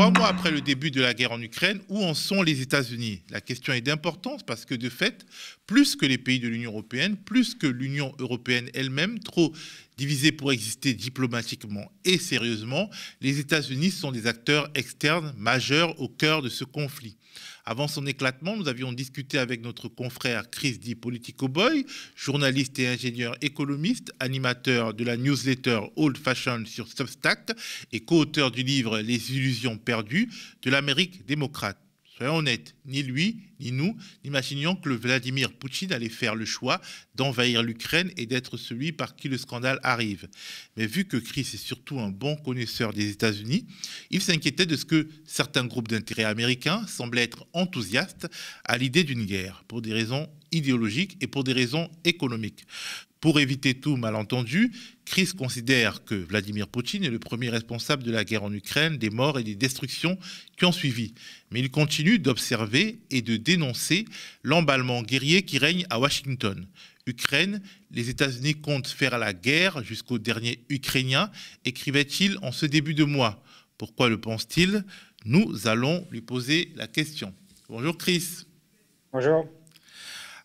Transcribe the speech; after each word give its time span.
Trois 0.00 0.12
mois 0.12 0.28
après 0.28 0.50
le 0.50 0.62
début 0.62 0.90
de 0.90 1.02
la 1.02 1.12
guerre 1.12 1.32
en 1.32 1.42
Ukraine, 1.42 1.78
où 1.90 2.02
en 2.02 2.14
sont 2.14 2.40
les 2.40 2.62
États-Unis? 2.62 3.20
La 3.28 3.42
question 3.42 3.74
est 3.74 3.82
d'importance 3.82 4.42
parce 4.42 4.64
que 4.64 4.74
de 4.74 4.88
fait, 4.88 5.26
plus 5.66 5.94
que 5.94 6.06
les 6.06 6.16
pays 6.16 6.40
de 6.40 6.48
l'Union 6.48 6.70
européenne, 6.70 7.18
plus 7.18 7.54
que 7.54 7.66
l'Union 7.66 8.14
européenne 8.18 8.70
elle-même, 8.72 9.18
trop 9.18 9.52
divisée 9.98 10.32
pour 10.32 10.52
exister 10.52 10.94
diplomatiquement 10.94 11.92
et 12.06 12.16
sérieusement, 12.16 12.88
les 13.20 13.40
États-Unis 13.40 13.90
sont 13.90 14.10
des 14.10 14.26
acteurs 14.26 14.70
externes 14.74 15.34
majeurs 15.36 16.00
au 16.00 16.08
cœur 16.08 16.40
de 16.40 16.48
ce 16.48 16.64
conflit. 16.64 17.18
Avant 17.70 17.86
son 17.86 18.04
éclatement, 18.04 18.56
nous 18.56 18.66
avions 18.66 18.92
discuté 18.92 19.38
avec 19.38 19.62
notre 19.62 19.86
confrère 19.86 20.50
Chris 20.50 20.78
Di 20.78 20.96
Politico 20.96 21.46
Boy, 21.46 21.86
journaliste 22.16 22.80
et 22.80 22.88
ingénieur 22.88 23.36
économiste, 23.42 24.12
animateur 24.18 24.92
de 24.92 25.04
la 25.04 25.16
newsletter 25.16 25.78
Old 25.94 26.18
Fashion 26.18 26.64
sur 26.66 26.88
Substack 26.88 27.52
et 27.92 28.00
co-auteur 28.00 28.50
du 28.50 28.64
livre 28.64 28.98
Les 28.98 29.36
illusions 29.36 29.78
perdues 29.78 30.28
de 30.62 30.68
l'Amérique 30.68 31.24
démocrate. 31.26 31.78
Soyons 32.20 32.36
honnêtes, 32.36 32.74
ni 32.84 33.02
lui, 33.02 33.44
ni 33.60 33.72
nous 33.72 33.96
n'imaginions 34.24 34.76
que 34.76 34.90
Vladimir 34.90 35.54
Poutine 35.54 35.90
allait 35.90 36.10
faire 36.10 36.34
le 36.34 36.44
choix 36.44 36.78
d'envahir 37.14 37.62
l'Ukraine 37.62 38.12
et 38.18 38.26
d'être 38.26 38.58
celui 38.58 38.92
par 38.92 39.16
qui 39.16 39.30
le 39.30 39.38
scandale 39.38 39.80
arrive. 39.82 40.28
Mais 40.76 40.86
vu 40.86 41.06
que 41.06 41.16
Chris 41.16 41.48
est 41.54 41.56
surtout 41.56 41.98
un 41.98 42.10
bon 42.10 42.36
connaisseur 42.36 42.92
des 42.92 43.08
États-Unis, 43.08 43.66
il 44.10 44.20
s'inquiétait 44.20 44.66
de 44.66 44.76
ce 44.76 44.84
que 44.84 45.08
certains 45.24 45.64
groupes 45.64 45.88
d'intérêt 45.88 46.24
américains 46.24 46.86
semblaient 46.86 47.22
être 47.22 47.46
enthousiastes 47.54 48.28
à 48.66 48.76
l'idée 48.76 49.04
d'une 49.04 49.24
guerre, 49.24 49.64
pour 49.66 49.80
des 49.80 49.94
raisons 49.94 50.28
idéologiques 50.52 51.16
et 51.22 51.26
pour 51.26 51.42
des 51.42 51.54
raisons 51.54 51.90
économiques. 52.04 52.66
Pour 53.20 53.38
éviter 53.38 53.74
tout 53.74 53.96
malentendu, 53.96 54.72
Chris 55.04 55.32
considère 55.36 56.04
que 56.04 56.14
Vladimir 56.14 56.68
Poutine 56.68 57.04
est 57.04 57.10
le 57.10 57.18
premier 57.18 57.50
responsable 57.50 58.02
de 58.02 58.10
la 58.10 58.24
guerre 58.24 58.44
en 58.44 58.52
Ukraine, 58.52 58.96
des 58.96 59.10
morts 59.10 59.38
et 59.38 59.44
des 59.44 59.56
destructions 59.56 60.18
qui 60.56 60.64
ont 60.64 60.72
suivi. 60.72 61.12
Mais 61.50 61.60
il 61.60 61.70
continue 61.70 62.18
d'observer 62.18 63.00
et 63.10 63.20
de 63.20 63.36
dénoncer 63.36 64.06
l'emballement 64.42 65.02
guerrier 65.02 65.42
qui 65.42 65.58
règne 65.58 65.84
à 65.90 66.00
Washington. 66.00 66.66
Ukraine, 67.06 67.60
les 67.90 68.08
États-Unis 68.08 68.54
comptent 68.54 68.88
faire 68.88 69.18
la 69.18 69.34
guerre 69.34 69.84
jusqu'au 69.84 70.18
dernier 70.18 70.64
Ukrainien, 70.70 71.30
écrivait-il 71.66 72.38
en 72.40 72.52
ce 72.52 72.64
début 72.64 72.94
de 72.94 73.04
mois. 73.04 73.42
Pourquoi 73.76 74.08
le 74.08 74.18
pense-t-il? 74.18 74.84
Nous 75.26 75.68
allons 75.68 76.06
lui 76.10 76.22
poser 76.22 76.72
la 76.74 76.86
question. 76.86 77.34
Bonjour 77.68 77.98
Chris. 77.98 78.46
Bonjour. 79.12 79.46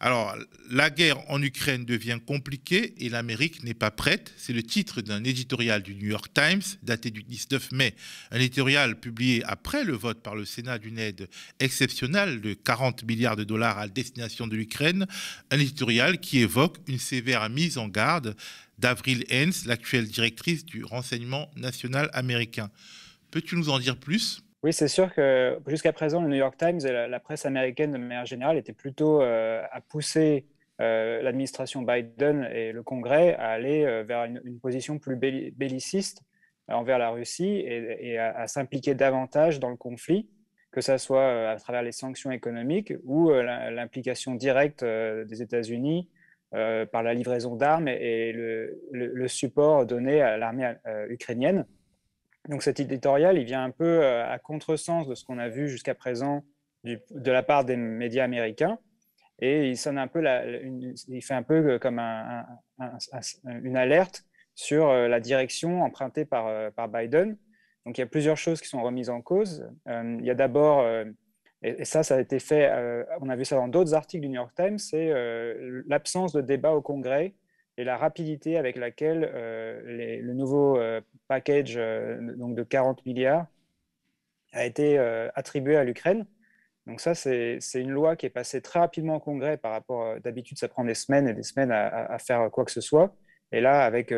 Alors, 0.05 0.37
la 0.69 0.91
guerre 0.91 1.17
en 1.31 1.41
Ukraine 1.41 1.83
devient 1.83 2.19
compliquée 2.23 2.93
et 2.99 3.09
l'Amérique 3.09 3.63
n'est 3.63 3.73
pas 3.73 3.89
prête. 3.89 4.35
C'est 4.37 4.53
le 4.53 4.61
titre 4.61 5.01
d'un 5.01 5.23
éditorial 5.23 5.81
du 5.81 5.95
New 5.95 6.09
York 6.09 6.31
Times 6.31 6.61
daté 6.83 7.09
du 7.09 7.23
19 7.23 7.71
mai. 7.71 7.95
Un 8.29 8.37
éditorial 8.37 8.99
publié 8.99 9.43
après 9.45 9.83
le 9.83 9.93
vote 9.93 10.21
par 10.21 10.35
le 10.35 10.45
Sénat 10.45 10.77
d'une 10.77 10.99
aide 10.99 11.27
exceptionnelle 11.59 12.39
de 12.39 12.53
40 12.53 13.03
milliards 13.03 13.35
de 13.35 13.43
dollars 13.43 13.79
à 13.79 13.87
destination 13.87 14.45
de 14.45 14.55
l'Ukraine. 14.55 15.07
Un 15.49 15.59
éditorial 15.59 16.19
qui 16.19 16.37
évoque 16.37 16.77
une 16.85 16.99
sévère 16.99 17.49
mise 17.49 17.79
en 17.79 17.87
garde 17.87 18.35
d'Avril 18.77 19.25
Haines, 19.29 19.53
l'actuelle 19.65 20.07
directrice 20.07 20.65
du 20.65 20.83
renseignement 20.83 21.49
national 21.55 22.11
américain. 22.13 22.69
Peux-tu 23.31 23.55
nous 23.55 23.69
en 23.69 23.79
dire 23.79 23.97
plus? 23.97 24.44
Oui, 24.65 24.73
c'est 24.73 24.87
sûr 24.87 25.13
que 25.13 25.59
jusqu'à 25.67 25.93
présent, 25.93 26.23
le 26.23 26.27
New 26.27 26.37
York 26.37 26.57
Times 26.57 26.79
et 26.87 26.91
la, 26.91 27.19
presse 27.19 27.45
américaine 27.45 27.91
de 27.91 27.99
manière 27.99 28.25
générale 28.25 28.57
étaient 28.57 28.73
plutôt 28.73 29.21
euh, 29.21 29.61
à 29.71 29.79
pousser 29.79 30.47
euh, 30.81 31.21
l'administration 31.21 31.83
Biden 31.83 32.49
et 32.51 32.71
le 32.71 32.81
Congrès 32.81 33.35
à 33.35 33.49
aller 33.49 33.85
euh, 33.85 34.01
vers 34.01 34.23
une, 34.23 34.59
position 34.59 34.97
plus 34.97 35.17
belliciste 35.17 36.23
envers 36.67 36.97
la 36.97 37.11
Russie 37.11 37.63
et, 37.63 38.17
à, 38.17 38.47
s'impliquer 38.47 38.95
davantage 38.95 39.59
dans 39.59 39.69
le 39.69 39.75
conflit, 39.75 40.31
que 40.71 40.81
ce 40.81 40.97
soit 40.97 41.47
à 41.51 41.55
travers 41.57 41.83
les 41.83 41.91
sanctions 41.91 42.31
économiques 42.31 42.91
ou 43.03 43.29
l'implication 43.29 44.33
directe 44.33 44.83
des 44.83 45.43
États-Unis 45.43 46.09
par 46.49 47.03
la 47.03 47.13
livraison 47.13 47.55
d'armes 47.55 47.87
et, 47.87 48.31
le, 48.33 49.27
support 49.27 49.85
donné 49.85 50.23
à 50.23 50.37
l'armée 50.37 50.73
ukrainienne. 51.09 51.67
Donc 52.49 52.61
cet 52.61 52.79
éditorial, 52.79 53.37
il 53.37 53.45
vient 53.45 53.63
un 53.63 53.71
peu 53.71 54.03
euh, 54.03 54.27
à 54.27 54.37
contresens 54.39 55.07
de 55.07 55.15
ce 55.15 55.23
qu'on 55.23 55.39
a 55.39 55.49
vu 55.49 55.67
jusqu'à 55.67 55.95
présent 55.95 56.43
de 56.83 57.31
la 57.31 57.41
part 57.41 57.65
des 57.65 57.75
médias 57.75 58.23
américains. 58.23 58.77
Et 59.39 59.69
il 59.69 59.77
sonne 59.77 59.97
un 59.97 60.07
peu, 60.07 60.23
il 61.07 61.21
fait 61.21 61.33
un 61.33 61.43
peu 61.43 61.55
euh, 61.71 61.79
comme 61.79 61.99
une 61.99 63.75
alerte 63.75 64.23
sur 64.53 64.87
euh, 64.87 65.07
la 65.07 65.19
direction 65.19 65.81
empruntée 65.81 66.25
par, 66.25 66.71
par 66.73 66.87
Biden. 66.87 67.37
Donc 67.85 67.97
il 67.97 68.01
y 68.01 68.03
a 68.03 68.07
plusieurs 68.07 68.37
choses 68.37 68.61
qui 68.61 68.67
sont 68.67 68.81
remises 68.81 69.09
en 69.09 69.21
cause. 69.21 69.67
il 69.87 70.23
y 70.23 70.29
a 70.29 70.35
d'abord, 70.35 70.87
et, 71.61 71.85
ça, 71.85 72.03
ça 72.03 72.15
a 72.15 72.19
été 72.19 72.39
fait, 72.39 72.71
on 73.21 73.29
a 73.29 73.35
vu 73.35 73.45
ça 73.45 73.57
dans 73.57 73.67
d'autres 73.67 73.93
articles 73.93 74.21
du 74.21 74.29
New 74.29 74.35
York 74.35 74.53
Times, 74.55 74.79
c'est 74.79 75.11
l'absence 75.87 76.33
de 76.33 76.41
débat 76.41 76.71
au 76.71 76.81
Congrès 76.81 77.35
et 77.77 77.83
la 77.83 77.97
rapidité 77.97 78.57
avec 78.57 78.77
laquelle 78.77 79.29
euh, 79.33 80.21
le 80.21 80.33
nouveau 80.33 80.77
euh, 80.77 81.01
package 81.27 81.75
euh, 81.77 82.35
donc 82.35 82.55
de 82.55 82.63
40 82.63 83.05
milliards 83.05 83.47
a 84.53 84.65
été 84.65 84.97
attribué 85.35 85.75
à 85.75 85.83
l'Ukraine. 85.83 86.25
Donc 86.87 87.01
ça, 87.01 87.13
c'est 87.13 87.59
une 87.75 87.91
loi 87.91 88.15
qui 88.15 88.25
est 88.25 88.29
passée 88.29 88.61
très 88.61 88.79
rapidement 88.79 89.17
au 89.17 89.19
Congrès 89.19 89.57
par 89.57 89.73
rapport, 89.73 90.17
d'habitude, 90.21 90.57
ça 90.57 90.69
prend 90.69 90.85
des 90.85 90.93
semaines 90.93 91.27
et 91.27 91.33
des 91.33 91.43
semaines 91.43 91.73
à, 91.73 92.17
faire 92.19 92.49
quoi 92.51 92.63
que 92.63 92.71
ce 92.71 92.79
soit. 92.79 93.13
Et 93.51 93.59
là, 93.59 93.83
avec 93.83 94.13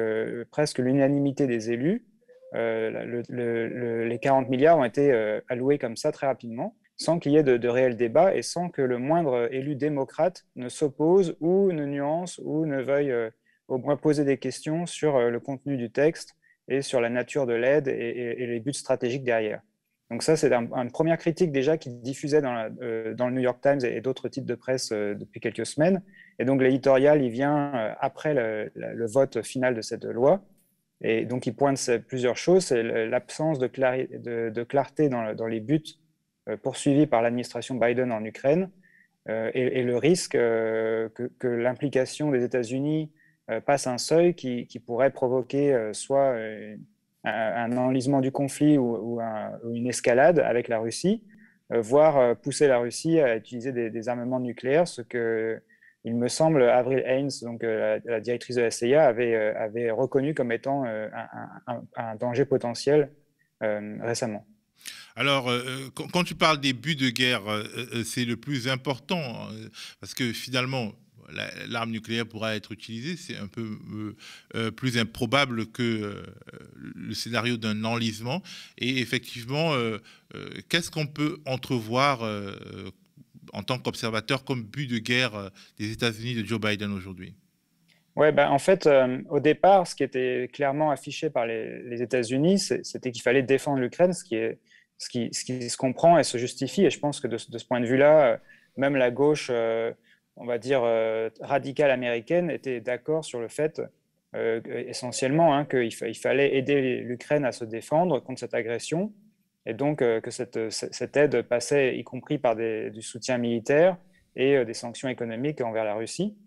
presque 0.51 0.77
l'unanimité 0.77 1.47
des 1.47 1.71
élus, 1.71 2.05
les 2.53 4.19
40 4.21 4.47
milliards 4.49 4.77
ont 4.77 4.83
été 4.83 5.11
alloués 5.49 5.79
comme 5.79 5.97
ça 5.97 6.11
très 6.11 6.27
rapidement, 6.27 6.75
sans 6.97 7.17
qu'il 7.17 7.31
y 7.31 7.37
ait 7.37 7.43
de, 7.43 7.57
de 7.57 7.67
réel 7.67 7.97
débat 7.97 8.35
et 8.35 8.43
sans 8.43 8.69
que 8.69 8.83
le 8.83 8.99
moindre 8.99 9.51
élu 9.51 9.73
démocrate 9.73 10.45
ne 10.55 10.69
s'oppose 10.69 11.35
ou 11.39 11.71
ne 11.71 11.85
nuance 11.85 12.39
ou 12.43 12.67
ne 12.67 12.79
veuille 12.79 13.31
au 13.67 13.77
moins 13.77 13.97
poser 13.97 14.23
des 14.23 14.37
questions 14.37 14.85
sur 14.85 15.15
euh, 15.15 15.29
le 15.29 15.39
contenu 15.39 15.77
du 15.77 15.89
texte 15.89 16.35
et 16.67 16.81
sur 16.81 17.01
la 17.01 17.09
nature 17.09 17.45
de 17.45 17.53
l'aide 17.53 17.87
et, 17.87 18.45
les 18.45 18.59
buts 18.59 18.73
stratégiques 18.73 19.23
derrière. 19.23 19.61
Donc 20.09 20.23
ça, 20.23 20.37
c'est 20.37 20.51
une 20.53 20.91
première 20.91 21.17
critique 21.17 21.51
déjà 21.51 21.77
qui 21.77 21.89
diffusait 21.89 22.41
dans, 22.41 22.69
euh, 22.81 23.13
dans 23.13 23.27
le 23.27 23.35
New 23.35 23.41
York 23.41 23.59
Times 23.61 23.79
et, 23.83 23.99
d'autres 24.01 24.29
titres 24.29 24.47
de 24.47 24.55
presse 24.55 24.91
euh, 24.91 25.15
depuis 25.15 25.39
quelques 25.39 25.65
semaines. 25.65 26.01
Et 26.39 26.45
donc 26.45 26.61
l'éditorial, 26.61 27.21
il 27.21 27.29
vient 27.29 27.95
après 27.99 28.33
le, 28.33 29.05
vote 29.07 29.41
final 29.41 29.75
de 29.75 29.81
cette 29.81 30.03
loi. 30.03 30.43
Et 31.01 31.25
donc 31.25 31.45
il 31.47 31.55
pointe 31.55 31.79
plusieurs 32.07 32.37
choses. 32.37 32.65
C'est 32.65 32.83
l'absence 32.83 33.59
de, 33.59 33.67
clarté 34.63 35.09
dans, 35.09 35.47
les 35.47 35.59
buts 35.59 35.95
poursuivis 36.61 37.07
par 37.07 37.21
l'administration 37.21 37.75
Biden 37.75 38.11
en 38.11 38.23
Ukraine 38.23 38.69
et, 39.27 39.81
le 39.81 39.97
risque 39.97 40.33
que, 40.33 41.31
l'implication 41.43 42.29
des 42.29 42.43
États-Unis 42.43 43.09
passe 43.65 43.87
un 43.87 43.97
seuil 43.97 44.35
qui, 44.35 44.81
pourrait 44.85 45.11
provoquer 45.11 45.73
euh, 45.73 45.93
soit 45.93 46.33
euh, 46.35 46.75
un, 47.23 47.75
enlisement 47.77 48.21
du 48.21 48.31
conflit 48.31 48.77
ou, 48.77 49.19
une 49.73 49.87
escalade 49.87 50.39
avec 50.39 50.67
la 50.67 50.79
Russie, 50.79 51.23
voire 51.69 52.37
pousser 52.37 52.67
la 52.67 52.77
Russie 52.77 53.19
à 53.19 53.35
utiliser 53.35 53.71
des, 53.73 54.09
armements 54.09 54.39
nucléaires, 54.39 54.87
ce 54.87 55.01
que, 55.01 55.61
il 56.05 56.15
me 56.15 56.29
semble, 56.29 56.63
Avril 56.63 57.03
Haines, 57.05 57.31
donc 57.41 57.63
la, 57.63 58.21
directrice 58.21 58.55
de 58.55 58.61
la 58.61 58.71
CIA, 58.71 59.07
avait 59.07 59.91
reconnu 59.91 60.33
comme 60.33 60.53
étant 60.53 60.85
un, 60.85 62.15
danger 62.15 62.45
potentiel 62.45 63.11
récemment. 63.59 64.45
Alors, 65.17 65.51
quand, 66.13 66.23
tu 66.23 66.35
parles 66.35 66.61
des 66.61 66.71
buts 66.71 66.95
de 66.95 67.09
guerre, 67.09 67.43
c'est 68.05 68.23
le 68.23 68.37
plus 68.37 68.69
important, 68.69 69.49
parce 69.99 70.13
que 70.13 70.31
finalement, 70.31 70.93
l'arme 71.67 71.91
nucléaire 71.91 72.25
pourra 72.25 72.55
être 72.55 72.71
utilisée, 72.71 73.17
c'est 73.17 73.37
un 73.37 73.47
peu 73.47 73.61
euh, 73.61 74.15
euh, 74.55 74.71
plus 74.71 74.97
improbable 74.97 75.67
que 75.67 75.83
euh, 75.83 76.23
le 76.95 77.13
scénario 77.13 77.57
d'un 77.57 77.83
enlisement. 77.83 78.41
Et 78.77 78.99
effectivement, 78.99 79.73
qu'est-ce 80.69 80.91
qu'on 80.91 81.07
peut 81.07 81.39
entrevoir 81.45 82.21
en 83.53 83.63
tant 83.63 83.79
qu'observateur 83.79 84.43
comme 84.43 84.63
but 84.63 84.87
de 84.87 84.97
guerre 84.97 85.51
des 85.77 85.91
États-Unis 85.91 86.35
de 86.35 86.45
Joe 86.45 86.59
Biden 86.59 86.91
aujourd'hui? 86.91 87.35
Ouais, 88.15 88.31
ben, 88.31 88.49
en 88.49 88.59
fait, 88.59 88.89
au 89.29 89.39
départ, 89.39 89.87
ce 89.87 89.95
qui 89.95 90.03
était 90.03 90.49
clairement 90.51 90.91
affiché 90.91 91.29
par 91.29 91.45
les, 91.45 92.01
États-Unis, 92.01 92.59
c'était 92.59 93.11
qu'il 93.11 93.21
fallait 93.21 93.43
défendre 93.43 93.79
l'Ukraine, 93.79 94.13
ce 94.13 94.23
ce, 94.97 95.09
qui, 95.09 95.29
ce 95.31 95.45
qui 95.45 95.69
se 95.69 95.77
comprend 95.77 96.17
et 96.17 96.23
se 96.23 96.37
justifie. 96.37 96.85
Et 96.85 96.89
je 96.89 96.99
pense 96.99 97.19
que 97.19 97.27
de 97.27 97.37
ce 97.37 97.65
point 97.65 97.79
de 97.79 97.85
vue-là, 97.85 98.39
même 98.75 98.95
la 98.95 99.11
gauche 99.11 99.51
on 100.37 100.45
va 100.45 100.57
dire, 100.57 100.81
euh, 100.83 101.29
radicale 101.41 101.91
américaine 101.91 102.49
était 102.49 102.79
d'accord 102.79 103.25
sur 103.25 103.39
le 103.39 103.47
fait, 103.47 103.81
euh, 104.35 104.61
essentiellement, 104.87 105.55
hein, 105.55 105.65
qu'il 105.65 106.15
fallait 106.15 106.55
aider 106.55 107.01
l'Ukraine 107.01 107.45
à 107.45 107.51
se 107.51 107.65
défendre 107.65 108.19
contre 108.19 108.39
cette 108.39 108.53
agression, 108.53 109.13
et 109.65 109.73
donc 109.73 110.01
euh, 110.01 110.21
que 110.21 110.31
cette, 110.31 111.17
aide 111.17 111.41
passait 111.43 111.97
y 111.97 112.03
compris 112.03 112.37
par 112.37 112.55
du 112.55 113.01
soutien 113.01 113.37
militaire 113.37 113.97
et 114.35 114.63
des 114.65 114.73
sanctions 114.75 115.09
économiques 115.09 115.61
envers 115.61 115.83
la 115.83 115.95
Russie. 115.95 116.37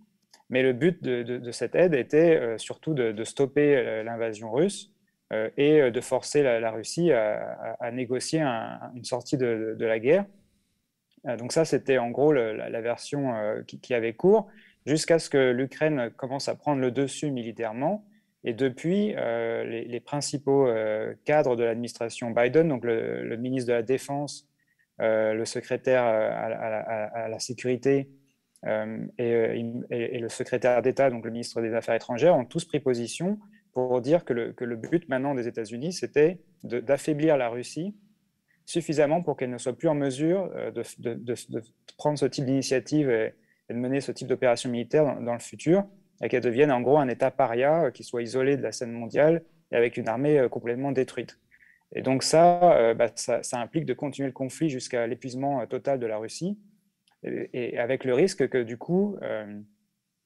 Mais 0.48 0.62
le 0.62 0.72
but 0.72 1.02
de, 1.02 1.50
cette 1.50 1.74
aide 1.74 1.94
était 1.94 2.56
surtout 2.56 2.94
de, 2.94 3.24
stopper 3.24 4.02
l'invasion 4.04 4.52
russe 4.52 4.92
et 5.56 5.90
de 5.90 6.00
forcer 6.00 6.42
la, 6.44 6.70
Russie 6.70 7.10
à, 7.12 7.90
négocier 7.92 8.42
une 8.42 9.04
sortie 9.04 9.36
de, 9.36 9.76
la 9.80 9.98
guerre. 9.98 10.24
Donc 11.38 11.52
ça, 11.52 11.64
c'était 11.64 11.98
en 11.98 12.10
gros 12.10 12.32
la, 12.32 12.80
version 12.80 13.34
qui, 13.66 13.94
avait 13.94 14.14
cours, 14.14 14.48
jusqu'à 14.86 15.18
ce 15.18 15.28
que 15.28 15.50
l'Ukraine 15.50 16.10
commence 16.16 16.48
à 16.48 16.54
prendre 16.54 16.80
le 16.80 16.90
dessus 16.90 17.30
militairement. 17.30 18.06
Et 18.42 18.54
depuis, 18.54 19.14
les, 19.14 20.00
principaux 20.00 20.66
cadres 21.24 21.56
de 21.56 21.64
l'administration 21.64 22.30
Biden, 22.30 22.68
donc 22.68 22.84
le, 22.84 23.36
ministre 23.36 23.68
de 23.68 23.74
la 23.74 23.82
Défense, 23.82 24.48
le 24.98 25.44
secrétaire 25.44 26.04
à 26.04 27.28
la 27.28 27.38
sécurité 27.38 28.08
euh, 28.66 28.98
euh, 29.20 29.72
et, 29.90 30.18
le 30.18 30.28
secrétaire 30.28 30.82
d'État, 30.82 31.10
donc 31.10 31.24
le 31.24 31.30
ministre 31.30 31.62
des 31.62 31.74
Affaires 31.74 31.94
étrangères, 31.94 32.36
ont 32.36 32.44
tous 32.44 32.64
pris 32.64 32.80
position 32.80 33.38
pour 33.72 34.00
dire 34.00 34.24
que 34.24 34.32
le, 34.32 34.52
que 34.52 34.64
le 34.64 34.76
but 34.76 35.08
maintenant 35.08 35.34
des 35.34 35.48
États-Unis, 35.48 35.92
c'était 35.92 36.40
d'affaiblir 36.62 37.36
la 37.36 37.48
Russie 37.48 37.94
suffisamment 38.70 39.22
pour 39.22 39.36
qu'elle 39.36 39.50
ne 39.50 39.58
soit 39.58 39.76
plus 39.76 39.88
en 39.88 39.94
mesure 39.94 40.50
euh, 40.56 40.70
de, 40.70 41.62
prendre 41.96 42.18
ce 42.18 42.26
type 42.26 42.44
d'initiative 42.44 43.10
et, 43.10 43.34
de 43.68 43.74
mener 43.74 44.00
ce 44.00 44.12
type 44.12 44.28
d'opération 44.28 44.70
militaire 44.70 45.20
dans, 45.20 45.32
le 45.32 45.38
futur, 45.38 45.84
et 46.22 46.28
qu'elle 46.28 46.42
devienne 46.42 46.72
en 46.72 46.80
gros 46.80 46.98
un 46.98 47.08
État 47.08 47.30
paria 47.30 47.90
qui 47.92 48.02
soit 48.02 48.22
isolé 48.22 48.56
de 48.56 48.62
la 48.62 48.72
scène 48.72 48.92
mondiale 48.92 49.42
et 49.70 49.76
avec 49.76 49.96
une 49.96 50.08
armée 50.08 50.44
complètement 50.50 50.90
détruite. 50.90 51.38
Et 51.94 52.02
donc 52.02 52.24
ça, 52.24 52.94
bah, 52.94 53.10
ça, 53.14 53.44
ça, 53.44 53.60
implique 53.60 53.84
de 53.84 53.94
continuer 53.94 54.26
le 54.26 54.32
conflit 54.32 54.70
jusqu'à 54.70 55.06
l'épuisement 55.06 55.64
total 55.68 56.00
de 56.00 56.06
la 56.06 56.18
Russie, 56.18 56.58
et, 57.22 57.78
avec 57.78 58.04
le 58.04 58.14
risque 58.14 58.48
que 58.48 58.62
du 58.62 58.76
coup, 58.76 59.16
euh, 59.22 59.60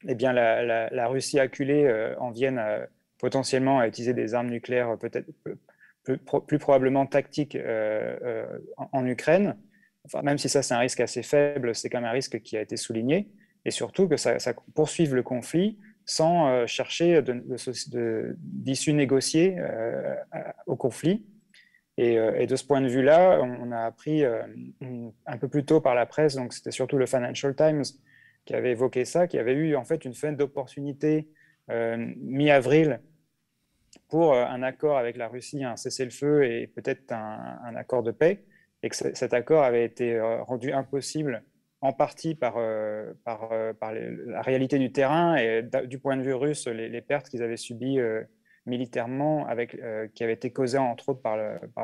eh 0.07 0.15
bien, 0.15 0.33
la, 0.33 1.09
Russie 1.09 1.41
acculée 1.41 1.85
euh, 1.85 2.15
en 2.19 2.31
vienne 2.31 2.61
potentiellement 3.19 3.79
à 3.81 3.89
utiliser 3.89 4.15
des 4.15 4.35
armes 4.35 4.51
nucléaires 4.51 4.97
peut-être 4.99 5.31
plus, 6.05 6.59
probablement 6.59 7.07
tactiques 7.07 7.57
euh, 7.57 8.47
en, 8.77 9.07
Ukraine. 9.07 9.57
Même 10.23 10.39
si 10.39 10.49
ça 10.49 10.63
c'est 10.63 10.75
un 10.75 10.79
risque 10.79 11.01
assez 11.01 11.23
faible, 11.23 11.75
c'est 11.75 11.89
quand 11.89 12.01
même 12.01 12.11
un 12.11 12.13
risque 12.13 12.41
qui 12.41 12.57
a 12.57 12.61
été 12.61 12.77
souligné. 12.77 13.29
Et 13.65 13.71
surtout 13.71 14.09
que 14.09 14.17
ça, 14.17 14.37
poursuive 14.75 15.15
le 15.15 15.23
conflit 15.23 15.79
sans 16.05 16.67
chercher 16.67 17.23
d'issue 18.37 18.93
négociée 18.93 19.57
au 20.67 20.77
conflit. 20.77 21.25
Euh, 22.01 22.35
et, 22.37 22.47
de 22.47 22.57
ce 22.57 22.65
point 22.65 22.81
de 22.81 22.89
vue-là, 22.89 23.41
on, 23.43 23.71
a 23.71 23.83
appris 23.83 24.25
euh, 24.25 24.43
un 25.27 25.39
peu 25.39 25.49
plus 25.49 25.65
tôt 25.65 25.81
par 25.81 25.95
la 25.95 26.07
presse, 26.07 26.35
donc 26.35 26.53
c'était 26.53 26.73
surtout 26.73 26.99
le 26.99 27.07
Financial 27.07 27.55
Times 27.55 27.85
qui 28.45 28.55
avait 28.55 28.73
évoqué 28.73 29.05
ça, 29.05 29.27
qui 29.27 29.39
avait 29.39 29.55
eu 29.55 29.77
en 29.77 29.85
fait 29.85 30.05
une 30.05 30.15
fenêtre 30.15 30.39
d'opportunité 30.39 31.29
euh, 31.71 32.13
mi-avril 32.19 33.01
pour 34.09 34.35
un 34.35 34.63
accord 34.63 34.99
avec 34.99 35.17
la 35.17 35.29
Russie, 35.29 35.65
un 35.65 35.77
cessez-le-feu 35.77 36.45
et 36.45 36.67
peut-être 36.67 37.13
un, 37.13 37.75
accord 37.77 38.03
de 38.03 38.11
paix, 38.11 38.45
et 38.83 38.89
que 38.89 38.97
cet 38.97 39.35
accord 39.35 39.65
avait 39.65 39.85
été 39.85 40.21
rendu 40.21 40.73
impossible 40.73 41.43
en 41.81 41.93
partie 41.93 42.35
par, 42.35 42.55
par 43.25 43.51
la 43.53 44.43
réalité 44.43 44.79
du 44.79 44.93
terrain 44.93 45.37
et 45.37 45.63
du 45.87 45.99
point 45.99 46.17
de 46.17 46.23
vue 46.23 46.35
russe, 46.35 46.67
les, 46.69 47.01
pertes 47.01 47.29
qu'ils 47.29 47.43
avaient 47.43 47.57
subies 47.57 47.99
militairement, 48.67 49.47
avec, 49.47 49.75
euh, 49.75 50.09
qui 50.15 50.25
avait 50.25 50.33
été 50.33 50.51
causé 50.51 50.79
entre 50.79 51.11
autres 51.11 51.23
par 51.23 51.37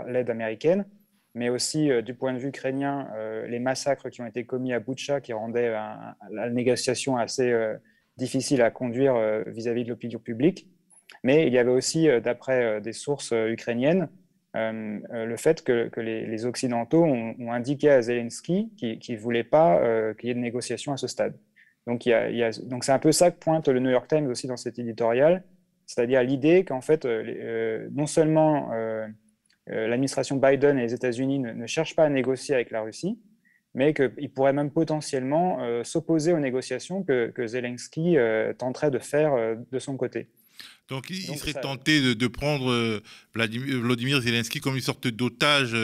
l'aide 0.07 0.31
américaine, 0.31 0.87
mais 1.35 1.49
aussi 1.49 1.91
euh, 1.91 2.03
du 2.03 2.15
point 2.15 2.33
de 2.33 2.39
vue 2.39 2.49
ukrainien, 2.49 3.09
euh, 3.15 3.47
les 3.47 3.59
massacres 3.59 4.09
qui 4.09 4.21
ont 4.23 4.27
été 4.27 4.45
commis 4.45 4.73
à 4.73 4.81
Boutcha, 4.81 5.21
qui 5.21 5.33
rendaient 5.33 5.71
la 5.71 6.51
négociation 6.51 7.17
assez 7.17 7.53
difficile 8.17 8.63
à 8.63 8.71
conduire 8.71 9.15
vis-à-vis 9.47 9.85
de 9.85 9.91
l'opinion 9.91 10.19
publique. 10.19 10.69
Mais 11.25 11.47
il 11.47 11.53
y 11.53 11.59
avait 11.59 11.71
aussi, 11.71 12.09
d'après 12.23 12.81
des 12.81 12.93
sources 12.93 13.33
ukrainiennes, 13.33 14.09
le 14.55 15.37
fait 15.37 15.62
que, 15.62 15.91
les, 16.01 16.47
Occidentaux 16.47 17.05
ont, 17.05 17.53
indiqué 17.53 17.91
à 17.91 18.03
Zelensky 18.03 18.71
qu'ils 18.77 19.17
ne 19.17 19.21
voulaient 19.21 19.45
pas 19.45 20.15
qu'il 20.15 20.29
y 20.29 20.33
ait 20.33 20.35
de 20.35 20.41
négociations 20.41 20.93
à 20.93 20.97
ce 20.97 21.07
stade. 21.07 21.37
Donc, 21.87 22.03
c'est 22.05 22.93
un 22.93 22.99
peu 22.99 23.12
ça 23.12 23.31
que 23.31 23.39
pointe 23.39 23.69
le 23.69 23.81
New 23.81 23.91
York 23.91 24.09
Times 24.09 24.29
aussi 24.29 24.47
dans 24.47 24.57
cet 24.57 24.79
éditorial, 24.79 25.43
c'est-à-dire 25.91 26.23
l'idée 26.23 26.65
qu'en 26.65 26.81
fait, 26.81 27.05
euh, 27.05 27.25
euh, 27.27 27.89
non 27.91 28.07
seulement 28.07 28.71
euh, 28.73 29.09
l'administration 29.67 30.37
Biden 30.37 30.79
et 30.79 30.83
les 30.83 30.95
États-Unis 30.95 31.41
ne, 31.41 31.67
cherchent 31.67 31.97
pas 31.97 32.05
à 32.05 32.09
négocier 32.09 32.55
avec 32.55 32.71
la 32.71 32.83
Russie, 32.83 33.19
mais 33.75 33.93
qu'ils 33.93 34.31
pourraient 34.33 34.53
même 34.53 34.71
potentiellement 34.71 35.59
s'opposer 35.85 36.33
aux 36.33 36.39
négociations 36.39 37.05
que, 37.05 37.47
Zelensky 37.47 38.17
tenterait 38.59 38.91
de 38.91 38.99
faire 38.99 39.33
de 39.71 39.79
son 39.79 39.97
côté. 39.97 40.29
Donc, 40.89 41.09
il 41.11 41.39
serait 41.39 41.53
tenté 41.55 42.15
de, 42.15 42.27
prendre 42.27 43.01
Vladimir 43.35 44.21
Zelensky 44.21 44.61
comme 44.61 44.75
une 44.75 44.81
sorte 44.81 45.07
d'otage 45.07 45.77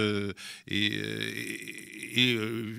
et, 0.68 0.90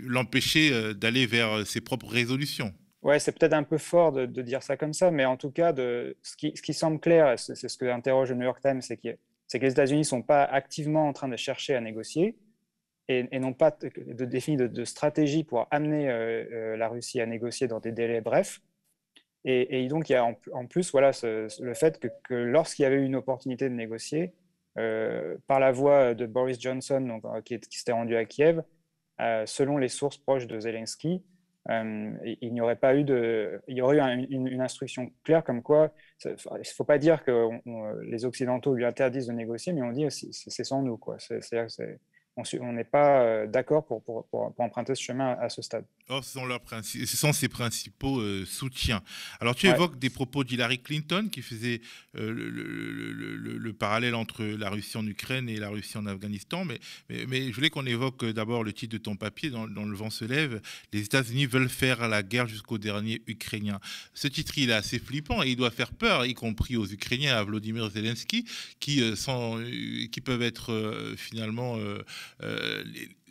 l'empêcher 0.05 0.93
d'aller 0.93 1.25
vers 1.25 1.65
ses 1.65 1.79
propres 1.79 2.07
résolutions. 2.07 2.73
Ouais, 3.03 3.19
c'est 3.19 3.31
peut-être 3.31 3.53
un 3.53 3.63
peu 3.63 3.77
fort 3.77 4.11
de, 4.11 4.25
dire 4.41 4.63
ça 4.63 4.75
comme 4.75 4.93
ça, 4.93 5.11
mais 5.11 5.23
en 5.23 5.37
tout 5.37 5.51
cas, 5.51 5.71
de, 5.71 6.17
ce, 6.23 6.35
qui, 6.35 6.51
ce 6.55 6.61
qui 6.61 6.73
semble 6.73 6.99
clair, 6.99 7.39
c'est 7.39 7.55
ce 7.55 7.77
que 7.77 7.85
interroge 7.85 8.31
le 8.31 8.35
New 8.35 8.43
York 8.43 8.59
Times, 8.61 8.81
c'est 8.81 8.97
que, 8.97 9.17
que, 9.51 9.57
les 9.57 9.71
États-Unis 9.71 9.99
ne 9.99 10.05
sont 10.05 10.21
pas 10.21 10.43
activement 10.43 11.07
en 11.07 11.13
train 11.13 11.29
de 11.29 11.37
chercher 11.37 11.75
à 11.75 11.79
négocier 11.79 12.35
et, 13.07 13.39
n'ont 13.39 13.53
pas 13.53 13.71
de, 13.71 14.25
défini 14.25 14.57
de, 14.57 14.85
stratégie 14.85 15.43
pour 15.43 15.67
amener 15.71 16.09
euh, 16.09 16.43
euh, 16.51 16.77
la 16.77 16.89
Russie 16.89 17.21
à 17.21 17.25
négocier 17.25 17.67
dans 17.67 17.79
des 17.79 17.91
délais 17.91 18.21
brefs. 18.21 18.61
Et, 19.49 19.87
donc, 19.87 20.09
il 20.09 20.13
y 20.13 20.15
a 20.15 20.25
en, 20.25 20.65
plus 20.65 20.91
voilà, 20.91 21.11
le 21.23 21.73
fait 21.73 21.99
que, 21.99 22.33
lorsqu'il 22.33 22.83
y 22.83 22.85
avait 22.85 22.97
eu 22.97 23.05
une 23.05 23.15
opportunité 23.15 23.69
de 23.69 23.73
négocier, 23.73 24.33
euh, 24.77 25.37
par 25.47 25.61
la 25.61 25.71
voix 25.71 26.13
de 26.13 26.25
Boris 26.25 26.59
Johnson, 26.59 26.99
donc, 26.99 27.43
qui, 27.43 27.57
qui 27.57 27.77
s'était 27.79 27.93
rendu 27.93 28.17
à 28.17 28.25
Kiev, 28.25 28.61
selon 29.45 29.77
les 29.77 29.87
sources 29.87 30.17
proches 30.17 30.47
de 30.47 30.59
Zelensky, 30.59 31.23
euh, 31.69 32.11
il 32.41 32.53
n'y 32.53 32.61
aurait 32.61 32.77
pas 32.77 32.95
eu 32.95 33.03
de, 33.03 33.61
il 33.67 33.75
y 33.75 33.81
aurait 33.81 33.97
eu 33.97 34.27
une, 34.29 34.61
instruction 34.61 35.11
claire 35.23 35.43
comme 35.43 35.61
quoi, 35.61 35.91
il 36.23 36.31
ne 36.31 36.63
faut 36.63 36.85
pas 36.85 36.97
dire 36.97 37.23
que 37.23 37.49
les 38.05 38.23
Occidentaux 38.23 38.73
lui 38.73 38.85
interdisent 38.85 39.27
de 39.27 39.33
négocier, 39.33 39.73
mais 39.73 39.81
on 39.81 39.91
dit 39.91 40.07
c'est 40.09 40.63
sans 40.63 40.81
nous. 40.81 40.97
Quoi. 40.97 41.17
C'est-à-dire 41.19 41.67
on 42.61 42.73
n'est 42.73 42.83
pas 42.83 43.21
euh, 43.21 43.47
d'accord 43.47 43.85
pour, 43.85 44.03
pour, 44.03 44.27
pour, 44.27 44.53
emprunter 44.57 44.95
ce 44.95 45.01
chemin 45.01 45.35
à, 45.39 45.49
ce 45.49 45.61
stade. 45.61 45.85
Or, 46.07 46.23
ce 46.23 46.33
sont, 46.33 46.45
leurs 46.45 46.61
ce 46.83 47.05
sont 47.05 47.33
ses 47.33 47.47
principaux 47.47 48.19
euh, 48.19 48.45
soutiens. 48.45 49.01
Alors, 49.39 49.55
tu 49.55 49.67
évoques 49.67 49.97
des 49.97 50.09
propos 50.09 50.43
d'Hillary 50.43 50.79
Clinton 50.79 51.29
qui 51.31 51.41
faisait 51.41 51.81
euh, 52.15 52.31
le, 52.31 53.73
parallèle 53.73 54.15
entre 54.15 54.43
la 54.43 54.69
Russie 54.69 54.97
en 54.97 55.05
Ukraine 55.05 55.49
et 55.49 55.57
la 55.57 55.69
Russie 55.69 55.97
en 55.97 56.05
Afghanistan, 56.05 56.65
mais, 56.65 56.79
mais, 57.27 57.49
je 57.49 57.53
voulais 57.53 57.69
qu'on 57.69 57.85
évoque 57.85 58.25
d'abord 58.25 58.63
le 58.63 58.73
titre 58.73 58.93
de 58.93 58.97
ton 58.97 59.15
papier, 59.15 59.49
dans, 59.49 59.65
Le 59.65 59.95
vent 59.95 60.09
se 60.09 60.25
lève, 60.25 60.61
les 60.93 61.01
États-Unis 61.01 61.45
veulent 61.45 61.69
faire 61.69 62.07
la 62.07 62.23
guerre 62.23 62.47
jusqu'au 62.47 62.77
dernier 62.77 63.21
Ukrainien. 63.27 63.79
Ce 64.13 64.27
titre, 64.27 64.57
il 64.57 64.69
est 64.69 64.73
assez 64.73 64.99
flippant 64.99 65.43
et 65.43 65.49
il 65.49 65.55
doit 65.55 65.69
faire 65.69 65.91
peur, 65.91 66.25
y 66.25 66.33
compris 66.33 66.75
aux 66.77 66.87
Ukrainiens, 66.87 67.35
à 67.35 67.43
Vladimir 67.43 67.89
Zelensky, 67.89 68.45
qui, 68.79 69.15
sont, 69.15 69.63
qui 70.11 70.21
peuvent 70.21 70.41
être 70.41 71.15
finalement 71.17 71.77
euh, 72.43 72.83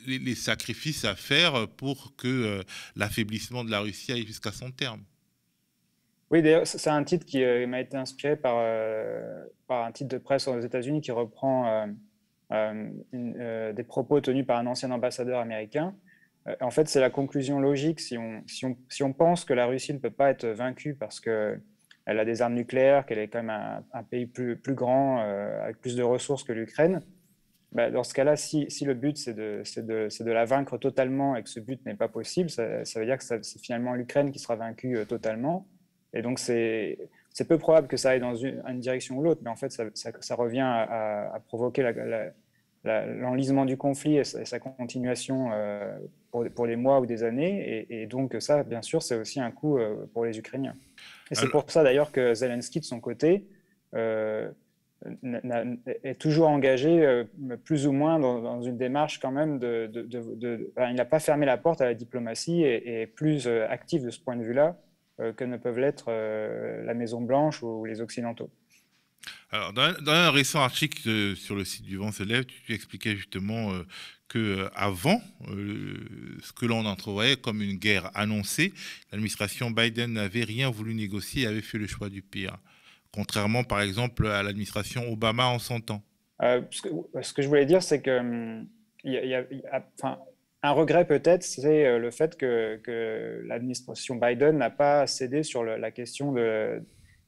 les, 0.06 0.34
sacrifices 0.34 1.04
à 1.04 1.16
faire 1.16 1.66
pour 1.76 2.14
que 2.16 2.28
euh, 2.28 2.62
l'affaiblissement 2.94 3.64
de 3.64 3.70
la 3.70 3.80
Russie 3.80 4.12
aille 4.12 4.26
jusqu'à 4.26 4.52
son 4.52 4.70
terme. 4.70 5.02
Oui, 6.30 6.42
d'ailleurs, 6.42 6.66
c'est 6.66 6.90
un 6.90 7.04
titre 7.04 7.24
qui 7.24 7.42
euh, 7.42 7.66
m'a 7.66 7.80
été 7.80 7.96
inspiré 7.96 8.36
par, 8.36 8.56
un 8.58 9.92
titre 9.92 10.10
de 10.10 10.18
presse 10.18 10.48
aux 10.48 10.60
États-Unis 10.60 11.00
qui 11.00 11.12
reprend 11.12 11.86
des 12.50 13.84
propos 13.84 14.20
tenus 14.20 14.46
par 14.46 14.58
un 14.58 14.66
ancien 14.66 14.90
ambassadeur 14.90 15.40
américain. 15.40 15.94
en 16.60 16.70
fait, 16.70 16.88
c'est 16.88 17.00
la 17.00 17.10
conclusion 17.10 17.58
logique. 17.60 18.00
Si 18.00 18.16
on, 18.16 19.12
pense 19.12 19.44
que 19.44 19.54
la 19.54 19.66
Russie 19.66 19.92
ne 19.92 19.98
peut 19.98 20.10
pas 20.10 20.30
être 20.30 20.46
vaincue 20.46 20.94
parce 20.94 21.20
qu'elle 21.20 21.60
a 22.06 22.24
des 22.24 22.42
armes 22.42 22.54
nucléaires, 22.54 23.06
qu'elle 23.06 23.18
est 23.18 23.28
quand 23.28 23.42
même 23.42 23.84
un, 23.92 24.02
pays 24.02 24.26
plus 24.26 24.58
grand, 24.66 25.18
avec 25.62 25.80
plus 25.80 25.96
de 25.96 26.02
ressources 26.02 26.44
que 26.44 26.52
l'Ukraine, 26.52 27.02
bah, 27.76 27.90
dans 27.90 28.04
ce 28.04 28.14
cas-là, 28.14 28.36
si, 28.36 28.66
le 28.86 28.94
but 28.94 29.18
c'est 29.18 29.34
de, 29.34 29.62
de, 29.82 30.24
de, 30.24 30.32
la 30.32 30.46
vaincre 30.46 30.78
totalement 30.78 31.36
et 31.36 31.42
que 31.42 31.50
ce 31.50 31.60
but 31.60 31.84
n'est 31.84 31.94
pas 31.94 32.08
possible, 32.08 32.48
ça, 32.48 32.64
veut 32.64 33.04
dire 33.04 33.18
que 33.18 33.24
c'est 33.24 33.58
finalement 33.60 33.92
l'Ukraine 33.92 34.32
qui 34.32 34.38
sera 34.38 34.56
vaincue 34.56 34.96
euh, 34.96 35.04
totalement. 35.04 35.68
Et 36.14 36.22
donc 36.22 36.38
c'est 36.38 36.96
peu 37.46 37.58
probable 37.58 37.86
que 37.86 37.98
ça 37.98 38.10
aille 38.10 38.20
dans 38.20 38.34
une, 38.34 38.62
direction 38.80 39.18
ou 39.18 39.22
l'autre, 39.22 39.42
mais 39.44 39.50
en 39.50 39.56
fait 39.56 39.70
ça, 39.72 39.84
ça, 39.94 40.34
revient 40.36 40.64
à, 40.64 41.38
provoquer 41.48 41.82
l'enlisement 42.82 43.66
du 43.66 43.76
conflit 43.76 44.16
et 44.16 44.24
sa, 44.24 44.58
continuation 44.58 45.50
euh, 45.52 45.98
pour, 46.30 46.46
pour, 46.54 46.64
les 46.64 46.76
mois 46.76 47.00
ou 47.00 47.04
des 47.04 47.24
années. 47.24 47.86
Et, 47.90 48.06
donc 48.06 48.36
ça, 48.38 48.62
bien 48.62 48.80
sûr, 48.80 49.02
c'est 49.02 49.16
aussi 49.16 49.38
un 49.38 49.50
coup 49.50 49.76
euh, 49.76 50.06
pour 50.14 50.24
les 50.24 50.38
Ukrainiens. 50.38 50.76
Et 51.30 51.34
c'est 51.34 51.50
pour 51.50 51.70
ça 51.70 51.84
d'ailleurs 51.84 52.10
que 52.10 52.32
Zelensky, 52.32 52.80
de 52.80 52.86
son 52.86 53.00
côté, 53.00 53.46
est 56.02 56.18
toujours 56.18 56.48
engagé 56.48 57.04
euh, 57.04 57.24
plus 57.64 57.86
ou 57.86 57.92
moins 57.92 58.18
dans, 58.18 58.62
une 58.62 58.78
démarche 58.78 59.20
quand 59.20 59.30
même 59.30 59.60
il 59.62 60.94
n'a 60.94 61.04
pas 61.04 61.20
fermé 61.20 61.46
la 61.46 61.58
porte 61.58 61.80
à 61.80 61.84
la 61.84 61.94
diplomatie 61.94 62.62
et, 62.62 63.02
est 63.02 63.06
plus 63.06 63.46
euh, 63.46 63.66
actif 63.68 64.02
de 64.02 64.10
ce 64.10 64.20
point 64.20 64.36
de 64.36 64.42
vue-là 64.42 64.76
euh, 65.20 65.32
que 65.32 65.44
ne 65.44 65.56
peuvent 65.56 65.78
l'être 65.78 66.10
la 66.10 66.94
Maison-Blanche 66.94 67.62
ou 67.62 67.84
les 67.84 68.00
Occidentaux. 68.00 68.50
Alors, 69.50 69.72
dans, 69.72 69.94
un 70.06 70.30
récent 70.30 70.60
article 70.60 71.36
sur 71.36 71.54
le 71.54 71.64
site 71.64 71.84
du 71.84 71.96
Vent 71.96 72.12
se 72.12 72.22
lève, 72.22 72.44
tu, 72.44 72.72
expliquais 72.72 73.16
justement 73.16 73.72
que 74.28 74.68
avant 74.74 75.20
ce 75.46 76.52
que 76.52 76.66
l'on 76.66 76.84
entrevoyait 76.84 77.36
comme 77.36 77.62
une 77.62 77.76
guerre 77.76 78.10
annoncée, 78.14 78.72
l'administration 79.12 79.70
Biden 79.70 80.12
n'avait 80.12 80.44
rien 80.44 80.70
voulu 80.70 80.94
négocier 80.94 81.42
et 81.42 81.46
avait 81.46 81.62
fait 81.62 81.78
le 81.78 81.86
choix 81.86 82.08
du 82.08 82.22
pire, 82.22 82.56
contrairement 83.16 83.64
par 83.64 83.80
exemple 83.80 84.26
à 84.28 84.44
l'administration 84.44 85.10
Obama 85.10 85.46
en 85.48 85.58
son 85.58 85.80
temps. 85.80 86.02
ce, 86.40 87.32
que, 87.32 87.42
je 87.42 87.48
voulais 87.48 87.66
dire, 87.66 87.82
c'est 87.82 88.00
que 88.00 88.20
hum, 88.20 88.68
y 89.02 89.34
a, 89.34 89.44
un 90.62 90.72
regret 90.72 91.04
peut-être, 91.04 91.42
c'est 91.42 91.86
euh, 91.86 91.98
le 91.98 92.10
fait 92.10 92.36
que, 92.36 93.42
l'administration 93.46 94.16
Biden 94.16 94.58
n'a 94.58 94.70
pas 94.70 95.06
cédé 95.06 95.42
sur 95.42 95.64
la 95.64 95.90
question 95.90 96.32
de, 96.32 96.82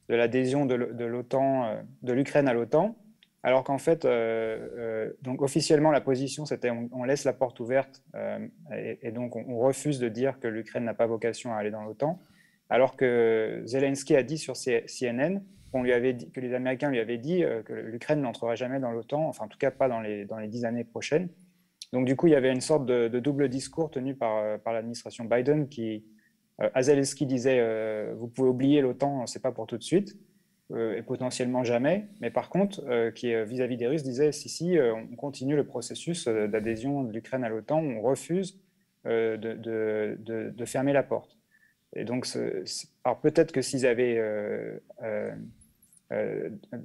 l'adhésion 0.08 0.66
de, 0.66 0.74
l'OTAN, 0.74 1.64
euh, 1.64 1.82
de 2.02 2.12
l'Ukraine 2.12 2.48
à 2.48 2.54
l'OTAN, 2.54 2.96
alors 3.42 3.62
qu'en 3.62 3.78
fait, 3.78 4.04
euh, 4.04 5.12
donc 5.22 5.42
officiellement 5.42 5.92
la 5.92 6.00
position 6.00 6.44
c'était 6.44 6.70
on, 6.70 7.04
laisse 7.04 7.24
la 7.24 7.32
porte 7.32 7.60
ouverte 7.60 8.02
et, 8.74 9.12
donc 9.12 9.36
on, 9.36 9.58
refuse 9.58 10.00
de 10.00 10.08
dire 10.08 10.40
que 10.40 10.48
l'Ukraine 10.48 10.84
n'a 10.84 10.94
pas 10.94 11.06
vocation 11.06 11.54
à 11.54 11.58
aller 11.58 11.70
dans 11.70 11.82
l'OTAN, 11.82 12.20
alors 12.68 12.96
que 12.96 13.62
Zelensky 13.64 14.16
a 14.16 14.24
dit 14.24 14.38
sur 14.38 14.56
CNN 14.56 15.40
on 15.72 15.82
lui 15.82 15.92
avait 15.92 16.14
dit, 16.14 16.30
que 16.30 16.40
les 16.40 16.54
Américains 16.54 16.90
lui 16.90 16.98
avaient 16.98 17.18
dit 17.18 17.44
que 17.64 17.72
l'Ukraine 17.72 18.20
n'entrera 18.20 18.54
jamais 18.54 18.80
dans 18.80 18.90
l'OTAN, 18.90 19.28
enfin 19.28 19.44
en 19.44 19.48
tout 19.48 19.58
cas 19.58 19.70
pas 19.70 19.88
dans 19.88 20.00
les 20.00 20.24
dans 20.24 20.38
les 20.38 20.48
dix 20.48 20.64
années 20.64 20.84
prochaines. 20.84 21.28
Donc, 21.92 22.04
du 22.04 22.16
coup, 22.16 22.26
il 22.26 22.32
y 22.32 22.36
avait 22.36 22.52
une 22.52 22.60
sorte 22.60 22.86
de, 22.86 23.08
double 23.18 23.48
discours 23.48 23.90
tenu 23.90 24.14
par, 24.14 24.38
euh, 24.38 24.58
par 24.58 24.72
l'administration 24.72 25.24
Biden 25.24 25.68
qui, 25.68 26.04
euh, 26.60 26.68
Azelensky 26.74 27.26
disait 27.26 27.60
euh, 27.60 28.14
Vous 28.18 28.28
pouvez 28.28 28.48
oublier 28.48 28.80
l'OTAN, 28.80 29.26
c'est 29.26 29.42
pas 29.42 29.52
pour 29.52 29.66
tout 29.66 29.78
de 29.78 29.82
suite, 29.82 30.16
et 30.76 31.00
potentiellement 31.00 31.64
jamais. 31.64 32.08
Mais 32.20 32.30
par 32.30 32.50
contre, 32.50 33.10
qui 33.12 33.34
vis-à-vis 33.44 33.78
des 33.78 33.86
Russes 33.86 34.02
disait 34.02 34.32
Si, 34.32 34.50
si, 34.50 34.76
on 34.78 35.16
continue 35.16 35.56
le 35.56 35.64
processus 35.64 36.28
d'adhésion 36.28 37.04
de 37.04 37.12
l'Ukraine 37.12 37.42
à 37.42 37.48
l'OTAN, 37.48 37.78
on 37.78 38.02
refuse 38.02 38.60
de, 39.06 39.36
de, 39.36 40.18
de, 40.54 40.64
fermer 40.66 40.92
la 40.92 41.02
porte. 41.02 41.38
Et 41.96 42.04
donc, 42.04 42.26
peut-être 43.22 43.50
que 43.50 43.62
s'ils 43.62 43.86
avaient 43.86 44.20
euh, 46.10 46.48
euh, 46.72 46.78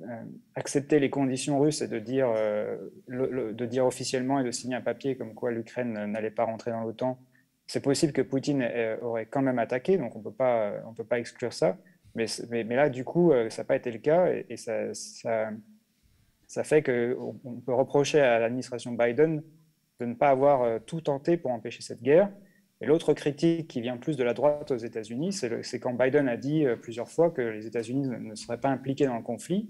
accepter 0.55 0.99
les 0.99 1.09
conditions 1.09 1.57
russes 1.57 1.81
et 1.81 1.87
de 1.87 1.97
dire, 1.97 2.29
euh, 2.35 2.75
de 3.07 3.65
dire 3.65 3.85
officiellement 3.85 4.41
et 4.41 4.43
de 4.43 4.51
signer 4.51 4.75
un 4.75 4.81
papier 4.81 5.15
comme 5.15 5.33
quoi 5.33 5.49
l'Ukraine 5.51 5.93
n'allait 6.11 6.29
pas 6.29 6.43
rentrer 6.43 6.71
dans 6.71 6.81
l'OTAN, 6.81 7.17
c'est 7.65 7.81
possible 7.81 8.11
que 8.11 8.21
Poutine 8.21 8.67
aurait 9.01 9.25
quand 9.25 9.41
même 9.41 9.59
attaqué, 9.59 9.97
donc 9.97 10.13
on 10.17 10.19
ne 10.19 10.93
peut 10.95 11.03
pas 11.05 11.19
exclure 11.19 11.53
ça. 11.53 11.77
Mais, 12.15 12.27
là, 12.65 12.89
du 12.89 13.05
coup, 13.05 13.31
ça 13.49 13.61
n'a 13.61 13.65
pas 13.65 13.77
été 13.77 13.91
le 13.91 13.99
cas 13.99 14.27
et, 14.27 14.57
ça, 14.57 14.91
fait 16.65 16.83
qu'on 16.83 17.39
on 17.45 17.53
peut 17.61 17.73
reprocher 17.73 18.19
à 18.19 18.39
l'administration 18.39 18.91
Biden 18.91 19.41
de 20.01 20.05
ne 20.05 20.13
pas 20.13 20.29
avoir 20.29 20.81
tout 20.81 20.99
tenté 20.99 21.37
pour 21.37 21.51
empêcher 21.51 21.81
cette 21.81 22.03
guerre. 22.03 22.29
Et 22.83 22.85
l'autre 22.85 23.13
critique 23.13 23.69
qui 23.69 23.79
vient 23.79 23.95
plus 23.95 24.17
de 24.17 24.25
la 24.25 24.33
droite 24.33 24.69
aux 24.71 24.77
États-Unis, 24.77 25.31
c'est 25.31 25.79
quand 25.79 25.93
Biden 25.93 26.27
a 26.27 26.35
dit 26.35 26.65
euh, 26.65 26.75
plusieurs 26.75 27.07
fois 27.07 27.31
que 27.31 27.41
les 27.41 27.65
États-Unis 27.65 28.09
ne 28.09 28.35
seraient 28.35 28.59
pas 28.59 28.67
impliqués 28.67 29.05
dans 29.05 29.15
le 29.15 29.23
conflit. 29.23 29.69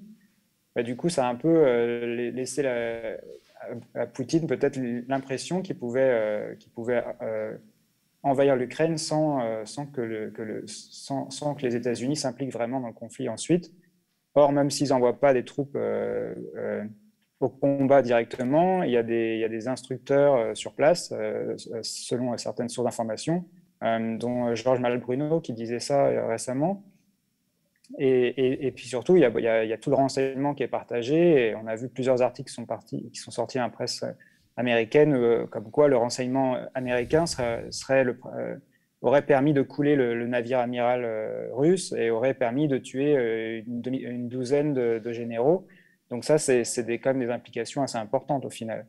Bah, 0.76 0.82
du 0.82 0.96
coup, 0.96 1.10
ça 1.10 1.28
a 1.28 1.30
un 1.30 1.36
peu 1.36 1.48
euh, 1.48 2.32
laissé 2.32 2.66
à 2.66 4.08
Poutine 4.08 4.48
peut-être 4.48 4.80
l'impression 5.08 5.62
qu'il 5.62 5.78
pouvait, 5.78 6.56
euh, 7.22 7.56
envahir 8.24 8.56
l'Ukraine 8.56 8.98
sans, 8.98 9.64
que 9.94 10.02
les 11.62 11.76
États-Unis 11.76 12.16
s'impliquent 12.16 12.54
vraiment 12.54 12.80
dans 12.80 12.88
le 12.88 12.94
conflit 12.94 13.30
ensuite. 13.30 13.72
Or, 14.34 14.52
même 14.52 14.72
s'ils 14.72 14.90
n'envoient 14.90 15.20
pas 15.20 15.36
des 15.36 15.46
troupes 15.46 15.78
au 17.44 17.50
combat 17.50 18.02
directement. 18.02 18.84
Il 18.84 18.92
y 18.92 18.98
a 18.98 19.04
des, 19.04 19.68
instructeurs 19.68 20.36
euh, 20.36 20.56
sur 20.56 20.74
place, 20.74 21.14
euh, 21.16 21.56
selon 21.82 22.36
certaines 22.38 22.70
sources 22.70 22.86
d'information, 22.86 23.46
euh, 23.84 24.18
dont 24.18 24.56
Georges 24.56 24.80
Malbruno 24.80 25.42
qui 25.42 25.54
disait 25.54 25.80
ça 25.80 26.08
récemment. 26.28 26.84
Et, 28.00 28.72
puis 28.76 28.88
surtout, 28.88 29.18
il 29.18 29.22
y, 29.22 29.26
a, 29.26 29.78
tout 29.78 29.92
le 29.92 29.96
renseignement 29.96 30.56
qui 30.56 30.64
est 30.64 30.68
partagé. 30.68 31.54
On 31.62 31.68
a 31.68 31.76
vu 31.76 31.90
plusieurs 31.90 32.24
articles 32.24 32.50
qui 32.50 33.20
sont, 33.20 33.32
sortis 33.32 33.62
en 33.62 33.70
presse 33.70 34.04
américaine, 34.58 35.46
comme 35.52 35.70
quoi 35.70 35.90
le 35.90 35.98
renseignement 35.98 36.58
américain 36.74 37.26
aurait 39.02 39.26
permis 39.26 39.54
de 39.54 39.62
couler 39.62 39.96
le, 39.96 40.26
navire 40.26 40.58
amiral 40.60 41.06
russe 41.52 41.94
et 41.96 42.10
aurait 42.10 42.34
permis 42.34 42.68
de 42.68 42.80
tuer 42.80 43.64
une, 43.68 44.28
douzaine 44.28 44.74
de 44.74 45.12
généraux. 45.12 45.68
Donc 46.14 46.26
ça, 46.26 46.38
c'est 46.38 46.64
quand 47.00 47.16
même 47.16 47.26
des 47.26 47.34
implications 47.34 47.82
assez 47.82 47.98
importantes 47.98 48.46
au 48.46 48.52
final. 48.52 48.86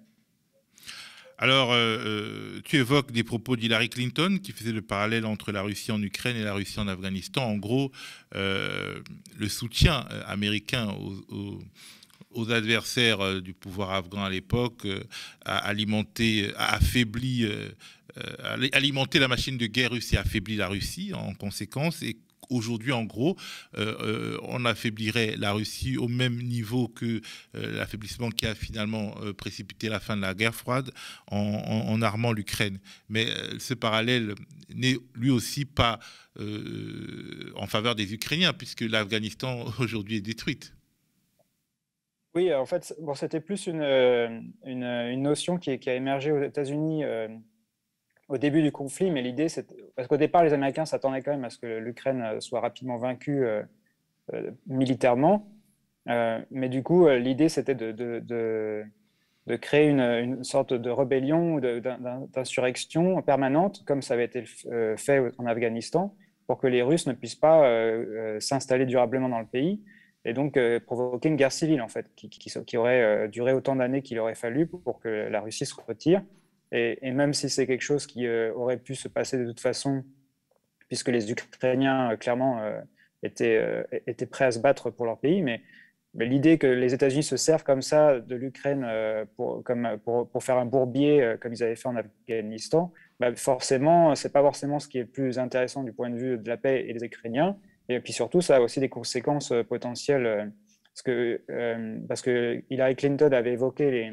Alors, 1.39 1.73
euh, 1.73 1.97
euh, 2.05 2.61
tu 2.65 2.77
évoques 2.77 3.13
des 3.13 3.25
propos 3.25 3.57
d'Hillary 3.57 3.89
Clinton 3.89 4.39
qui 4.43 4.53
faisait 4.53 4.73
le 4.73 4.83
parallèle 4.83 5.25
entre 5.25 5.51
la 5.51 5.63
Russie 5.63 5.91
en 5.91 6.03
Ukraine 6.03 6.37
et 6.37 6.43
la 6.43 6.53
Russie 6.53 6.79
en 6.79 6.87
Afghanistan. 6.87 7.45
En 7.45 7.57
gros, 7.57 7.93
euh, 8.35 9.01
le 9.39 9.49
soutien 9.49 10.05
américain 10.27 10.95
aux, 12.31 12.53
adversaires 12.53 13.41
du 13.41 13.55
pouvoir 13.55 13.93
afghan 13.93 14.23
à 14.23 14.29
l'époque 14.29 14.87
a 15.47 15.57
alimenté, 15.57 16.53
affaibli, 16.57 17.49
alimenté 18.73 19.19
la 19.19 19.29
machine 19.29 19.57
de 19.57 19.67
guerre 19.67 19.93
russe 19.93 20.13
et 20.13 20.19
affaibli 20.19 20.57
la 20.57 20.69
Russie 20.69 21.15
en 21.15 21.33
conséquence. 21.33 22.03
Et 22.03 22.19
aujourd'hui, 22.51 22.93
en 22.93 23.05
gros, 23.05 23.37
euh, 23.77 23.95
euh, 24.01 24.39
on 24.43 24.65
affaiblirait 24.65 25.37
la 25.37 25.53
Russie 25.53 25.97
au 25.97 26.09
même 26.09 26.37
niveau 26.37 26.89
que 26.89 27.21
euh, 27.55 27.77
l'affaiblissement 27.77 28.31
qui 28.31 28.47
a 28.47 28.55
finalement 28.55 29.15
précipité 29.37 29.89
la 29.89 30.01
fin 30.01 30.17
de 30.17 30.23
la 30.23 30.35
guerre 30.35 30.55
froide 30.55 30.91
en, 31.31 32.03
armant 32.03 32.33
l'Ukraine. 32.33 32.79
Mais 33.09 33.27
ce 33.59 33.75
parallèle 33.75 34.35
n'est 34.75 34.97
lui 35.15 35.31
aussi 35.31 35.65
pas 35.65 35.99
en 36.37 37.67
faveur 37.67 37.95
des 37.95 38.13
Ukrainiens, 38.15 38.53
puisque 38.53 38.83
l'Afghanistan 38.83 39.65
aujourd'hui 39.79 40.17
est 40.17 40.21
détruite. 40.21 40.75
Oui, 42.35 42.53
en 42.53 42.67
fait, 42.67 42.95
bon, 43.01 43.15
c'était 43.15 43.41
plus 43.41 43.69
une, 43.69 43.83
une, 44.65 45.23
notion 45.23 45.57
qui, 45.57 45.79
qui, 45.79 45.89
a 45.89 45.95
émergé 45.95 46.33
aux 46.33 46.43
États-Unis 46.43 47.05
au 48.29 48.39
début 48.39 48.63
du 48.63 48.73
conflit, 48.73 49.11
mais 49.11 49.23
l'idée, 49.23 49.49
c'est 49.49 49.67
parce 49.97 50.09
qu'au 50.09 50.17
départ, 50.17 50.45
les 50.45 50.53
Américains 50.53 50.85
s'attendaient 50.85 51.23
quand 51.23 51.31
même 51.31 51.45
à 51.45 51.51
ce 51.51 51.59
que 51.59 51.79
l'Ukraine 51.79 52.23
euh, 52.23 52.41
soit 52.41 52.61
rapidement 52.61 52.97
vaincue 52.97 53.45
euh, 53.45 53.63
euh, 54.33 54.51
militairement. 54.67 55.49
mais 56.07 56.69
du 56.69 56.83
coup, 56.83 57.09
l'idée, 57.09 57.49
c'était 57.49 57.75
de, 57.75 58.85
créer 59.61 59.89
une, 59.89 60.43
sorte 60.45 60.73
de 60.75 60.91
rébellion 60.91 61.55
ou 61.55 61.61
d'insurrection 61.61 63.23
permanente, 63.23 63.85
comme 63.87 64.03
ça 64.03 64.15
avait 64.15 64.25
été 64.25 64.45
fait 64.97 65.23
en 65.39 65.47
Afghanistan, 65.47 66.15
pour 66.47 66.59
que 66.59 66.67
les 66.67 66.83
Russes 66.83 67.07
ne 67.07 67.15
puissent 67.15 67.35
pas 67.37 67.61
s'installer 68.39 68.85
durablement 68.87 69.31
dans 69.31 69.41
le 69.41 69.47
pays 69.47 69.83
et 70.27 70.35
donc 70.35 70.59
provoquer 70.87 71.31
une 71.31 71.37
guerre 71.37 71.53
civile, 71.53 71.81
en 71.81 71.89
fait, 71.89 72.07
qui 72.15 72.77
aurait 72.77 73.29
duré 73.29 73.53
autant 73.55 73.77
d'années 73.77 74.03
qu'il 74.03 74.19
aurait 74.19 74.35
fallu 74.35 74.67
pour 74.67 75.01
que 75.01 75.09
la 75.09 75.41
Russie 75.41 75.67
se 75.67 75.75
retire. 75.75 76.23
Et, 76.73 77.13
même 77.13 77.35
si 77.35 77.49
c'est 77.49 77.67
quelque 77.67 77.83
chose 77.83 78.07
qui 78.07 78.27
euh, 78.27 78.53
aurait 78.55 78.79
pu 78.79 78.95
se 78.95 79.09
passer 79.09 79.39
de 79.39 79.47
toute 79.47 79.61
façon, 79.61 80.05
puisque 80.89 81.09
les 81.09 81.31
Ukrainiens, 81.31 82.13
euh, 82.13 82.17
clairement, 82.17 82.61
euh, 82.61 82.81
étaient, 83.23 83.85
étaient 84.07 84.27
prêts 84.27 84.47
à 84.47 84.51
se 84.51 84.59
battre 84.59 84.91
pour 84.91 85.07
leur 85.07 85.19
pays, 85.19 85.43
mais, 85.43 85.63
l'idée 86.17 86.59
que 86.59 86.69
les 86.69 86.95
États-Unis 86.95 87.25
se 87.25 87.37
servent 87.37 87.65
comme 87.65 87.83
ça 87.83 88.21
de 88.21 88.37
l'Ukraine 88.37 88.87
pour, 89.35 89.65
pour, 90.05 90.31
pour, 90.31 90.45
faire 90.45 90.59
un 90.59 90.65
bourbier, 90.65 91.35
comme 91.41 91.53
ils 91.53 91.63
avaient 91.65 91.75
fait 91.75 91.89
en 91.89 91.97
Afghanistan, 91.97 92.93
bah 93.19 93.35
forcément, 93.35 94.15
ce 94.15 94.29
n'est 94.29 94.33
pas 94.33 94.43
forcément 94.43 94.79
ce 94.79 94.87
qui 94.87 94.99
est 94.99 95.01
le 95.01 95.09
plus 95.09 95.41
intéressant 95.41 95.83
du 95.83 95.93
point 95.93 96.11
de 96.11 96.17
vue 96.17 96.39
de 96.39 96.49
la 96.49 96.57
paix 96.57 96.85
et 96.87 96.93
des 96.93 97.05
Ukrainiens. 97.05 97.57
Et 97.89 97.99
puis 97.99 98.13
surtout, 98.13 98.41
ça 98.41 98.59
a 98.59 98.61
aussi 98.61 98.79
des 98.79 98.89
conséquences 98.89 99.53
potentielles. 99.69 100.53
Parce 100.93 101.03
que, 101.03 101.41
parce 102.07 102.23
que 102.23 102.63
Hillary 102.71 102.95
Clinton 102.95 103.33
avait 103.33 103.55
évoqué 103.55 103.91
les, 103.91 104.13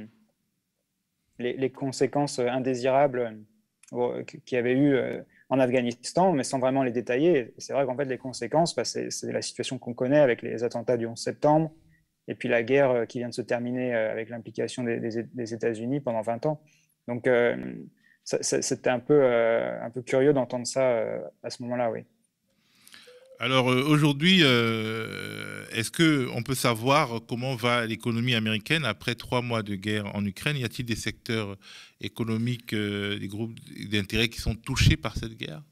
les, 1.40 1.72
conséquences 1.72 2.40
indésirables 2.40 3.38
euh, 3.94 4.24
qu'il 4.24 4.56
y 4.56 4.56
avait 4.56 4.74
eu 4.74 4.94
euh, 4.94 5.22
en 5.50 5.60
Afghanistan, 5.60 6.32
mais 6.32 6.44
sans 6.44 6.60
vraiment 6.60 6.84
les 6.84 6.92
détailler. 6.92 7.54
C'est 7.58 7.74
vrai 7.74 7.86
qu'en 7.86 7.98
fait, 7.98 8.06
les 8.06 8.18
conséquences, 8.18 8.74
bah, 8.74 8.86
c'est 8.86 9.10
la 9.24 9.42
situation 9.42 9.78
qu'on 9.78 9.94
connaît 9.94 10.20
avec 10.20 10.42
les 10.42 10.64
attentats 10.64 10.96
du 10.96 11.08
11 11.08 11.20
septembre, 11.20 11.72
et 12.30 12.36
puis 12.36 12.48
la 12.48 12.64
guerre 12.64 12.92
euh, 12.92 13.06
qui 13.06 13.20
vient 13.20 13.28
de 13.28 13.34
se 13.34 13.42
terminer 13.42 13.94
avec 13.94 14.30
l'implication 14.30 14.84
des, 14.84 15.54
États-Unis 15.54 16.00
pendant 16.00 16.22
20 16.22 16.46
ans. 16.46 16.62
Donc, 17.08 17.28
c'était 18.24 18.90
un 18.90 19.00
peu, 19.00 19.26
un 19.26 19.90
peu 19.90 20.02
curieux 20.04 20.32
d'entendre 20.32 20.68
ça 20.68 21.04
à 21.44 21.50
ce 21.50 21.64
moment-là, 21.64 21.92
oui. 21.92 22.06
Alors 23.42 23.72
euh, 23.72 23.82
aujourd'hui, 23.82 24.42
euh, 24.44 25.66
est-ce 25.72 25.90
qu'on 25.90 26.44
peut 26.44 26.54
savoir 26.54 27.22
comment 27.28 27.56
va 27.56 27.88
l'économie 27.88 28.36
américaine 28.36 28.86
après 28.86 29.16
trois 29.16 29.42
mois 29.42 29.64
de 29.64 29.74
guerre 29.74 30.16
en 30.16 30.24
Ukraine? 30.24 30.58
Y 30.58 30.64
a-t-il 30.64 30.86
des 30.86 30.96
secteurs 30.96 31.58
économiques, 32.02 32.74
euh, 32.74 33.18
des 33.18 33.28
groupes 33.28 33.60
d'intérêt 33.90 34.30
qui 34.30 34.40
sont 34.40 34.54
touchés 34.54 34.96
par 34.96 35.18
cette 35.18 35.36
guerre? 35.36 35.64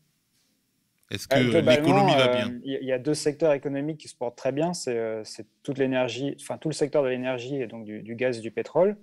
Est-ce 1.12 1.28
que 1.28 1.38
l'économie 1.38 2.16
va 2.16 2.38
bien? 2.38 2.60
Il 2.64 2.84
y 2.84 2.92
a 2.92 2.98
deux 2.98 3.14
secteurs 3.14 3.54
économiques 3.54 4.00
qui 4.00 4.08
se 4.08 4.16
portent 4.16 4.38
très 4.38 4.52
bien. 4.52 4.74
C'est 4.74 5.46
toute 5.62 5.78
l'énergie, 5.78 6.36
enfin 6.42 6.58
tout 6.58 6.70
le 6.70 6.74
secteur 6.74 7.04
de 7.04 7.10
l'énergie 7.10 7.62
et 7.62 7.68
donc 7.68 7.86
du, 7.86 8.16
gaz 8.16 8.40
et 8.40 8.42
du 8.42 8.50
pétrole, 8.50 8.98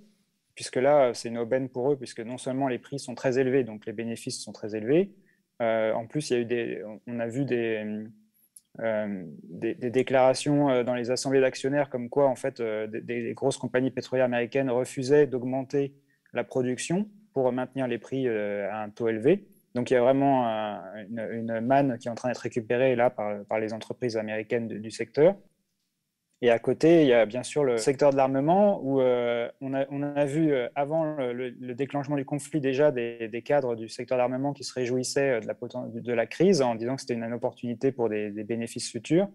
puisque 0.56 0.76
là, 0.76 1.14
c'est 1.14 1.28
une 1.28 1.38
aubaine 1.38 1.68
pour 1.68 1.92
eux, 1.92 1.96
puisque 1.96 2.20
non 2.20 2.37
seulement 2.37 2.66
les 2.66 2.80
prix 2.80 2.99
sont 2.99 3.14
très 3.14 3.38
élevés, 3.38 3.62
donc 3.62 3.87
les 3.87 3.92
bénéfices 3.92 4.42
sont 4.42 4.52
très 4.52 4.75
élevés. 4.75 5.12
en 5.61 6.06
plus, 6.08 6.30
il 6.30 6.32
y 6.32 6.37
a 6.37 6.40
eu 6.40 6.44
des, 6.44 6.82
on 7.06 7.20
a 7.20 7.26
vu 7.28 7.44
des, 7.44 8.08
des, 8.78 9.75
déclarations 9.75 10.83
dans 10.85 10.95
les 10.95 11.11
assemblées 11.11 11.40
d'actionnaires 11.40 11.88
comme 11.88 12.09
quoi, 12.09 12.28
en 12.28 12.37
fait, 12.37 12.61
des, 12.61 13.00
des, 13.00 13.35
grosses 13.35 13.56
compagnies 13.56 13.90
pétrolières 13.90 14.26
américaines 14.26 14.71
refusaient 14.71 15.26
d'augmenter 15.26 15.95
la 16.33 16.45
production 16.45 17.09
pour 17.33 17.50
maintenir 17.52 17.87
les 17.87 17.99
prix 17.99 18.28
à 18.28 18.83
un 18.83 18.90
taux 18.90 19.09
élevé. 19.09 19.47
Donc 19.76 19.90
il 19.90 19.95
y 19.95 19.97
a 19.99 20.00
vraiment 20.00 20.47
une, 21.11 21.61
manne 21.61 21.99
qui 21.99 22.09
est 22.09 22.11
en 22.11 22.14
train 22.14 22.30
d'être 22.30 22.38
récupérée 22.38 22.97
là 22.97 23.11
par, 23.11 23.59
les 23.61 23.75
entreprises 23.75 24.16
américaines 24.16 24.68
du, 24.68 24.90
secteur. 24.90 25.37
Et 26.42 26.50
à 26.50 26.58
côté, 26.58 27.02
il 27.02 27.08
y 27.08 27.14
a 27.14 27.24
bien 27.24 27.42
sûr 27.42 27.64
le 27.64 27.78
secteur 27.78 28.10
de 28.10 28.16
l'armement 28.16 28.80
où 28.82 29.00
euh, 29.00 29.48
on, 29.60 29.72
a, 29.72 30.24
vu 30.26 30.52
euh, 30.52 30.68
avant 30.74 31.16
le, 31.16 31.74
déclenchement 31.74 32.16
du 32.16 32.26
conflit 32.26 32.60
déjà 32.60 32.90
des, 32.90 33.42
cadres 33.44 33.74
du 33.74 33.88
secteur 33.88 34.18
d'armement 34.18 34.52
qui 34.52 34.62
se 34.62 34.74
réjouissaient 34.74 35.40
de 35.40 35.46
la, 35.46 35.54
de 35.54 36.12
la, 36.12 36.26
crise 36.26 36.60
en 36.60 36.74
disant 36.74 36.96
que 36.96 37.00
c'était 37.00 37.14
une, 37.14 37.32
opportunité 37.32 37.90
pour 37.90 38.10
des, 38.10 38.30
bénéfices 38.44 38.90
futurs. 38.90 39.28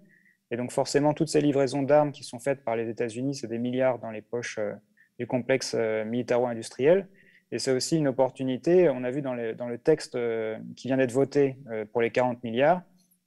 Et 0.51 0.58
donc 0.58 0.72
forcément, 0.72 1.13
toutes 1.13 1.29
ces 1.29 1.41
livraisons 1.41 1.81
d'armes 1.81 2.12
qui 2.12 2.24
sont 2.24 2.39
faites 2.39 2.63
par 2.63 2.75
les 2.75 2.89
États-Unis, 2.89 3.36
c'est 3.36 3.48
des 3.48 3.58
milliards 3.58 3.98
dans 4.00 4.12
les 4.12 4.22
poches 4.22 4.60
euh, 4.60 4.74
du 5.17 5.25
complexe 5.25 5.75
militaro-industriel. 5.75 7.08
Et 7.51 7.60
c'est 7.60 7.72
aussi 7.72 7.98
une 7.98 8.08
opportunité, 8.08 8.89
on 8.89 9.03
a 9.03 9.12
vu 9.12 9.22
dans, 9.22 9.34
le 9.34 9.77
texte 9.77 10.15
euh, 10.15 10.58
qui 10.77 10.88
vient 10.88 10.98
d'être 10.98 11.12
voté 11.12 11.58
euh, 11.70 11.86
pour 11.86 12.01
les 12.01 12.10
40 12.10 12.43
milliards, 12.43 12.81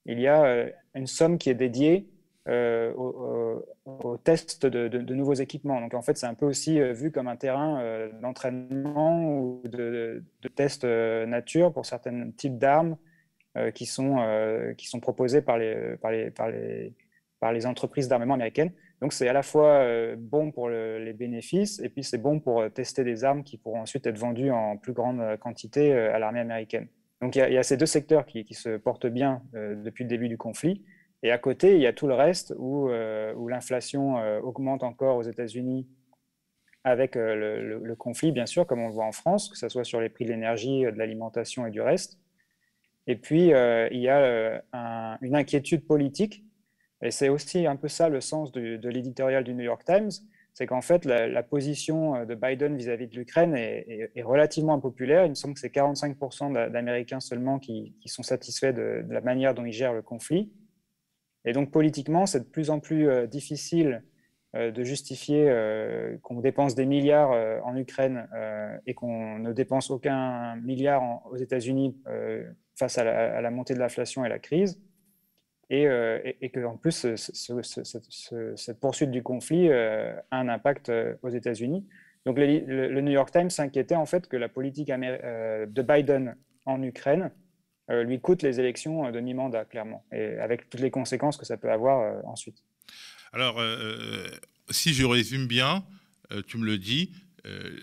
il 0.06 0.18
y 0.18 0.26
a 0.26 0.44
euh, 0.44 0.70
une 0.94 1.06
somme 1.06 1.36
qui 1.36 1.50
est 1.50 1.54
dédiée 1.54 2.08
au, 2.46 4.16
test 4.22 4.66
de, 4.66 5.14
nouveaux 5.14 5.34
équipements. 5.34 5.80
Donc 5.80 5.94
en 5.94 6.02
fait, 6.02 6.16
c'est 6.16 6.26
un 6.26 6.34
peu 6.34 6.46
aussi 6.46 6.80
vu 6.92 7.10
comme 7.10 7.28
un 7.28 7.36
terrain 7.36 8.08
d'entraînement 8.20 9.40
ou 9.40 9.62
de, 9.64 10.22
de 10.42 10.48
test 10.48 10.84
nature 10.84 11.72
pour 11.72 11.86
certains 11.86 12.30
types 12.30 12.58
d'armes 12.58 12.96
qui, 13.74 13.86
sont, 13.86 14.74
qui 14.76 14.86
sont 14.86 15.00
proposés 15.00 15.42
par 15.42 15.58
les, 15.58 15.96
par 15.96 16.10
les, 16.10 16.30
par 16.30 17.52
les, 17.52 17.66
entreprises 17.66 18.08
d'armement 18.08 18.34
américaines. 18.34 18.72
Donc 19.00 19.12
c'est 19.12 19.28
à 19.28 19.32
la 19.32 19.42
fois 19.42 19.68
euh, 19.68 20.16
bon 20.18 20.50
pour 20.50 20.70
les 20.70 21.12
bénéfices 21.12 21.78
et 21.80 21.90
puis 21.90 22.02
c'est 22.02 22.16
bon 22.16 22.40
pour 22.40 22.60
euh, 22.60 22.68
tester 22.70 23.04
des 23.04 23.22
armes 23.22 23.44
qui 23.44 23.58
pourront 23.58 23.82
ensuite 23.82 24.06
être 24.06 24.16
vendues 24.18 24.50
en 24.50 24.78
plus 24.78 24.94
grande 24.94 25.20
euh, 25.20 25.36
quantité 25.36 25.92
à 25.92 26.18
l'armée 26.18 26.40
américaine. 26.40 26.88
Donc 27.20 27.36
il 27.36 27.40
y, 27.40 27.58
a, 27.58 27.62
ces 27.62 27.76
deux 27.76 27.86
secteurs 27.86 28.24
qui, 28.26 28.46
se 28.52 28.76
portent 28.76 29.06
bien 29.06 29.42
depuis 29.52 30.04
le 30.04 30.08
début 30.08 30.28
du 30.28 30.36
conflit. 30.36 30.84
Et 31.24 31.32
à 31.32 31.38
côté, 31.38 31.74
il 31.74 31.80
y 31.80 31.86
a 31.88 31.92
tout 31.92 32.06
le 32.06 32.14
reste 32.14 32.54
où, 32.58 32.88
où 32.90 33.48
l'inflation 33.48 34.16
augmente 34.42 34.84
encore 34.84 35.16
aux 35.16 35.22
États-Unis 35.22 35.88
avec 36.84 37.16
le, 37.16 37.94
conflit, 37.98 38.30
bien 38.30 38.46
sûr, 38.46 38.66
comme 38.66 38.80
on 38.80 38.88
le 38.88 38.92
voit 38.92 39.06
en 39.06 39.12
France, 39.12 39.48
que 39.48 39.56
ce 39.56 39.68
soit 39.68 39.84
sur 39.84 40.00
les 40.00 40.10
prix 40.10 40.26
de 40.26 40.30
l'énergie, 40.30 40.82
de 40.82 40.98
l'alimentation 40.98 41.66
et 41.66 41.70
du 41.70 41.80
reste. 41.80 42.20
Et 43.06 43.16
puis, 43.16 43.46
il 43.46 44.00
y 44.00 44.08
a 44.08 44.62
une 45.22 45.34
inquiétude 45.34 45.86
politique 45.86 46.44
et 47.04 47.10
c'est 47.10 47.28
aussi 47.28 47.66
un 47.66 47.76
peu 47.76 47.88
ça 47.88 48.08
le 48.08 48.20
sens 48.20 48.50
de, 48.50 48.88
l'éditorial 48.88 49.44
du 49.44 49.54
New 49.54 49.62
York 49.62 49.84
Times, 49.84 50.10
c'est 50.54 50.66
qu'en 50.66 50.80
fait, 50.80 51.04
la, 51.04 51.42
position 51.42 52.14
euh, 52.14 52.24
de 52.24 52.34
Biden 52.34 52.76
vis-à-vis 52.76 53.08
de 53.08 53.16
l'Ukraine 53.16 53.54
est, 53.56 54.22
relativement 54.22 54.74
impopulaire. 54.74 55.26
Il 55.26 55.30
me 55.30 55.34
semble 55.34 55.54
que 55.54 55.60
c'est 55.60 55.74
45% 55.74 56.70
d'Américains 56.70 57.20
seulement 57.20 57.58
qui, 57.58 57.94
sont 58.06 58.22
satisfaits 58.22 58.72
de, 58.72 59.04
la 59.08 59.20
manière 59.20 59.54
dont 59.54 59.64
ils 59.64 59.72
gèrent 59.72 59.92
le 59.92 60.02
conflit. 60.02 60.50
Et 61.44 61.52
donc, 61.52 61.70
politiquement, 61.70 62.26
c'est 62.26 62.40
de 62.40 62.44
plus 62.44 62.70
en 62.70 62.80
plus 62.80 63.08
euh, 63.08 63.26
difficile 63.26 64.02
euh, 64.54 64.70
de 64.70 64.82
justifier 64.82 65.50
qu'on 66.22 66.40
dépense 66.40 66.74
des 66.74 66.86
milliards 66.86 67.30
en 67.64 67.76
Ukraine 67.76 68.28
et 68.86 68.94
qu'on 68.94 69.38
ne 69.38 69.52
dépense 69.52 69.90
aucun 69.90 70.56
milliard 70.56 71.22
aux 71.30 71.36
États-Unis 71.36 71.96
face 72.76 72.98
à 72.98 73.40
la, 73.40 73.50
montée 73.50 73.74
de 73.74 73.78
l'inflation 73.78 74.24
et 74.24 74.28
la 74.28 74.38
crise 74.38 74.80
et, 75.70 75.87
euh, 75.87 76.20
et, 76.40 76.50
qu'en 76.50 76.76
plus, 76.76 77.07
cette 77.14 78.80
poursuite 78.80 79.11
du 79.11 79.22
conflit 79.22 79.68
euh, 79.70 80.14
a 80.30 80.38
un 80.38 80.48
impact 80.48 80.88
euh, 80.88 81.14
aux 81.22 81.30
États-Unis. 81.30 81.87
Donc 82.26 82.38
le, 82.38 83.00
New 83.00 83.12
York 83.12 83.30
Times 83.30 83.50
s'inquiétait 83.50 83.96
en 83.96 84.07
fait 84.07 84.28
que 84.28 84.37
la 84.37 84.48
politique 84.48 84.88
de 84.88 85.83
Biden 85.83 86.37
en 86.64 86.83
Ukraine 86.83 87.30
lui 87.88 88.20
coûte 88.20 88.42
les 88.42 88.61
élections 88.61 89.11
de 89.11 89.20
mi-mandat, 89.20 89.64
clairement, 89.64 90.05
et 90.12 90.38
avec 90.38 90.70
toutes 90.70 90.81
les 90.81 90.90
conséquences 90.90 91.37
que 91.37 91.44
ça 91.44 91.57
peut 91.57 91.70
avoir 91.70 92.25
ensuite. 92.27 92.62
Alors, 93.33 93.61
si 94.70 94.94
je 94.94 95.05
résume 95.05 95.47
bien, 95.47 95.85
tu 96.47 96.57
me 96.57 96.64
le 96.64 96.79
dis, 96.79 97.12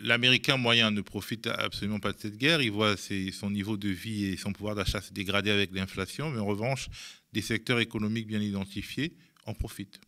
l'Américain 0.02 0.58
moyen 0.58 0.90
ne 0.90 1.02
profite 1.02 1.48
absolument 1.48 2.00
pas 2.00 2.14
de 2.14 2.18
cette 2.18 2.38
guerre. 2.38 2.62
Il 2.62 2.72
voit 2.72 2.96
son 2.98 3.52
niveau 3.52 3.78
de 3.78 3.90
vie 3.90 4.26
et 4.26 4.38
son 4.38 4.54
pouvoir 4.54 4.76
d'achat 4.76 5.02
se 5.02 5.14
dégrader 5.14 5.52
avec 5.52 5.72
l'inflation, 5.72 6.30
mais 6.30 6.40
en 6.40 6.46
revanche, 6.46 6.90
des 7.34 7.42
secteurs 7.42 7.80
économiques 7.80 8.28
bien 8.28 8.42
identifiés 8.42 9.14
en 9.46 9.54
profitent. 9.54 10.02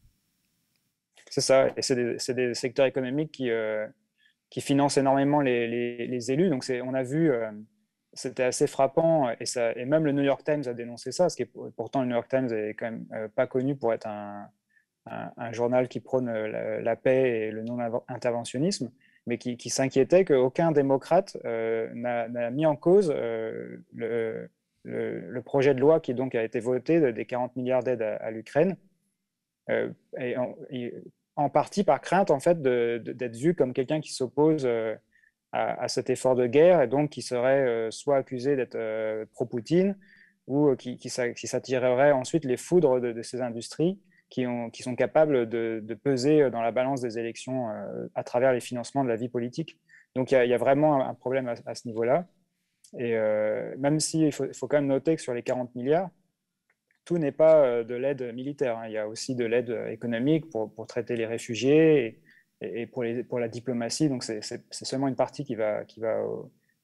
C'est 1.30 1.42
ça, 1.42 1.74
et 1.76 1.82
c'est 1.82 2.34
des, 2.36 2.54
secteurs 2.54 2.86
économiques 2.86 3.32
qui, 3.32 3.50
euh, 3.50 3.88
qui 4.50 4.62
financent 4.62 4.98
énormément 4.98 5.42
les, 5.42 5.68
les, 6.08 6.32
élus. 6.32 6.50
Donc 6.50 6.64
on 6.70 6.94
a 6.94 7.02
vu, 7.02 7.32
euh, 7.32 7.50
c'était 8.14 8.44
assez 8.44 8.68
frappant, 8.68 9.30
et, 9.40 9.46
ça, 9.46 9.72
et 9.74 9.86
même 9.86 10.06
le 10.06 10.12
New 10.12 10.24
York 10.24 10.44
Times 10.44 10.64
a 10.68 10.74
dénoncé 10.74 11.12
ça, 11.12 11.30
ce 11.30 11.36
qui 11.36 11.44
est 11.44 11.52
pourtant 11.76 12.02
le 12.02 12.08
New 12.08 12.14
York 12.14 12.28
Times 12.30 12.52
est 12.54 12.74
quand 12.76 12.92
même 12.92 13.06
euh, 13.14 13.28
pas 13.28 13.48
connu 13.48 13.76
pour 13.76 13.94
être 13.94 14.08
un, 14.08 14.50
journal 15.52 15.90
qui 15.90 16.00
prône 16.00 16.32
la, 16.32 16.96
paix 16.96 17.48
et 17.48 17.52
le 17.52 17.62
non-interventionnisme, 17.64 18.90
mais 19.28 19.38
qui, 19.38 19.58
qui 19.58 19.70
s'inquiétait 19.70 20.24
qu'aucun 20.24 20.72
démocrate 20.72 21.38
n'a 21.44 22.52
mis 22.52 22.66
en 22.66 22.78
cause 22.78 23.14
le 24.84 25.42
projet 25.42 25.74
de 25.74 25.80
loi 25.80 26.00
qui 26.00 26.14
donc 26.14 26.36
a 26.36 26.44
été 26.44 26.60
voté 26.60 27.12
des 27.12 27.26
40 27.26 27.56
milliards 27.56 27.84
d'aides 27.84 28.02
à, 28.02 28.32
l'Ukraine, 28.32 28.78
euh, 29.70 29.90
en, 31.36 31.50
partie 31.50 31.84
par 31.84 32.02
crainte 32.02 32.32
en 32.32 32.40
fait 32.40 32.62
d'être 32.62 33.36
vu 33.36 33.56
comme 33.56 33.74
quelqu'un 33.74 34.02
qui 34.02 34.14
s'oppose 34.14 34.68
euh, 35.56 35.74
à, 35.78 35.88
cet 35.88 36.10
effort 36.10 36.36
de 36.36 36.48
guerre 36.48 36.82
et 36.82 36.88
donc 36.88 37.12
qui 37.12 37.22
serait 37.22 37.66
euh, 37.66 37.92
soit 37.92 38.18
accusé 38.18 38.56
d'être 38.56 38.78
pro-Poutine 39.34 39.98
ou 40.48 40.76
qui, 40.76 40.98
qui, 40.98 41.10
s'attirerait 41.10 42.12
ensuite 42.12 42.44
les 42.44 42.58
foudres 42.58 43.00
de, 43.00 43.22
ces 43.22 43.42
industries 43.42 44.02
qui, 44.30 44.46
ont, 44.46 44.70
qui, 44.70 44.84
sont 44.84 44.96
capables 44.96 45.48
de, 45.48 45.98
peser 46.04 46.50
dans 46.50 46.62
la 46.62 46.72
balance 46.72 47.00
des 47.00 47.18
élections 47.18 47.70
à 48.14 48.24
travers 48.26 48.52
les 48.52 48.60
financements 48.60 49.06
de 49.06 49.10
la 49.10 49.16
vie 49.16 49.30
politique. 49.30 49.80
Donc 50.16 50.32
il 50.32 50.46
y, 50.46 50.54
a 50.54 50.58
vraiment 50.58 51.08
un, 51.08 51.14
problème 51.14 51.48
à 51.48 51.76
ce 51.76 51.88
niveau-là. 51.88 52.28
Et 53.00 53.16
euh, 53.16 53.74
même 53.78 54.00
s'il 54.00 54.32
faut, 54.32 54.46
faut, 54.54 54.68
quand 54.68 54.78
même 54.78 54.88
noter 54.88 55.16
que 55.16 55.22
sur 55.22 55.34
les 55.34 55.44
40 55.44 55.74
milliards, 55.76 56.10
tout 57.06 57.18
n'est 57.18 57.32
pas 57.32 57.64
euh, 57.66 57.84
de 57.84 57.96
l'aide 57.96 58.34
militaire. 58.34 58.78
Hein. 58.78 58.88
Il 58.88 58.94
y 58.94 58.98
a 58.98 59.08
aussi 59.08 59.36
de 59.36 59.46
l'aide 59.46 59.76
économique 59.90 60.50
pour, 60.50 60.74
pour, 60.74 60.88
traiter 60.88 61.16
les 61.16 61.26
réfugiés 61.26 62.22
et, 62.64 62.86
pour, 62.88 63.04
les, 63.04 63.24
pour, 63.24 63.40
la 63.40 63.48
diplomatie. 63.48 64.10
Donc 64.10 64.24
c'est 64.24 64.64
seulement 64.72 65.08
une 65.08 65.16
partie 65.16 65.44
qui 65.44 65.56
va, 65.56 65.84
qui 65.86 66.00
va 66.00 66.22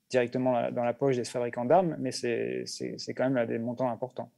directement 0.09 0.71
dans 0.71 0.83
la 0.83 0.93
poche 0.93 1.15
des 1.15 1.23
fabricants 1.23 1.65
d'armes, 1.65 1.95
mais 1.99 2.11
c'est 2.11 2.65
quand 3.15 3.29
même 3.29 3.45
des 3.47 3.59
montants 3.59 3.89
importants. 3.89 4.31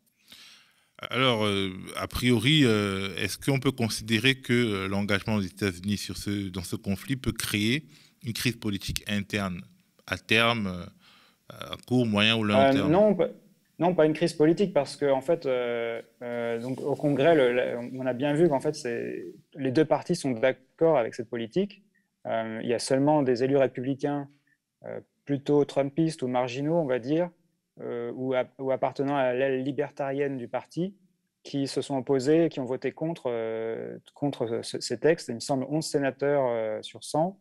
Alors, 1.10 1.46
euh, 1.46 1.72
a 1.98 2.08
priori, 2.08 2.64
est-ce 2.64 3.38
qu'on 3.38 3.60
peut 3.60 3.72
considérer 3.72 4.36
que 4.36 4.86
l'engagement 4.86 5.40
des 5.40 5.48
États-Unis 5.48 5.98
ce, 5.98 6.50
dans 6.50 6.64
ce 6.64 6.76
conflit 6.76 7.16
peut 7.16 7.32
créer 7.32 7.88
une 8.24 8.34
crise 8.34 8.58
politique 8.58 9.04
interne 9.08 9.62
à 10.06 10.18
terme 10.18 10.86
à 11.52 11.76
court, 11.88 12.06
moyen 12.06 12.36
ou 12.38 12.44
long 12.44 12.56
euh, 12.56 12.72
terme? 12.72 12.92
non, 12.92 13.18
non, 13.82 13.96
pas 13.96 14.06
une 14.06 14.14
crise 14.14 14.34
politique, 14.34 14.76
parce 14.76 14.96
qu'en 14.96 15.18
en 15.18 15.22
fait, 15.22 15.48
euh, 15.48 16.04
euh, 16.22 16.60
donc, 16.60 16.80
au 16.82 16.96
Congrès, 16.96 17.36
on 17.96 18.06
a 18.06 18.14
bien 18.14 18.36
vu 18.36 18.48
qu'en 18.48 18.60
fait, 18.60 18.78
les 19.56 19.72
deux 19.72 19.86
partis 19.86 20.16
sont 20.16 20.30
d'accord 20.30 21.00
avec 21.00 21.16
cette 21.16 21.28
politique. 21.28 21.82
il 22.26 22.68
y 22.68 22.76
a 22.76 22.80
seulement 22.80 23.24
des 23.24 23.44
élus 23.44 23.58
républicains 23.58 24.30
plutôt 25.26 25.66
trumpistes 25.66 26.22
ou 26.22 26.28
marginaux, 26.28 26.76
on 26.76 26.86
va 26.86 27.00
dire, 27.00 27.32
ou, 27.80 28.36
appartenant 28.72 29.16
à 29.16 29.34
l'aile 29.34 29.64
libertarienne 29.64 30.38
du 30.38 30.48
parti, 30.48 30.96
qui 31.42 31.66
se 31.66 31.82
sont 31.82 31.98
opposés, 31.98 32.50
qui 32.50 32.60
ont 32.60 32.66
voté 32.66 32.92
contre, 32.92 33.32
contre 34.14 34.62
ces 34.62 35.00
textes. 35.00 35.30
Il 35.30 35.36
me 35.36 35.40
semble 35.40 35.66
11 35.68 35.84
sénateurs 35.84 36.84
sur 36.84 37.04
100. 37.04 37.36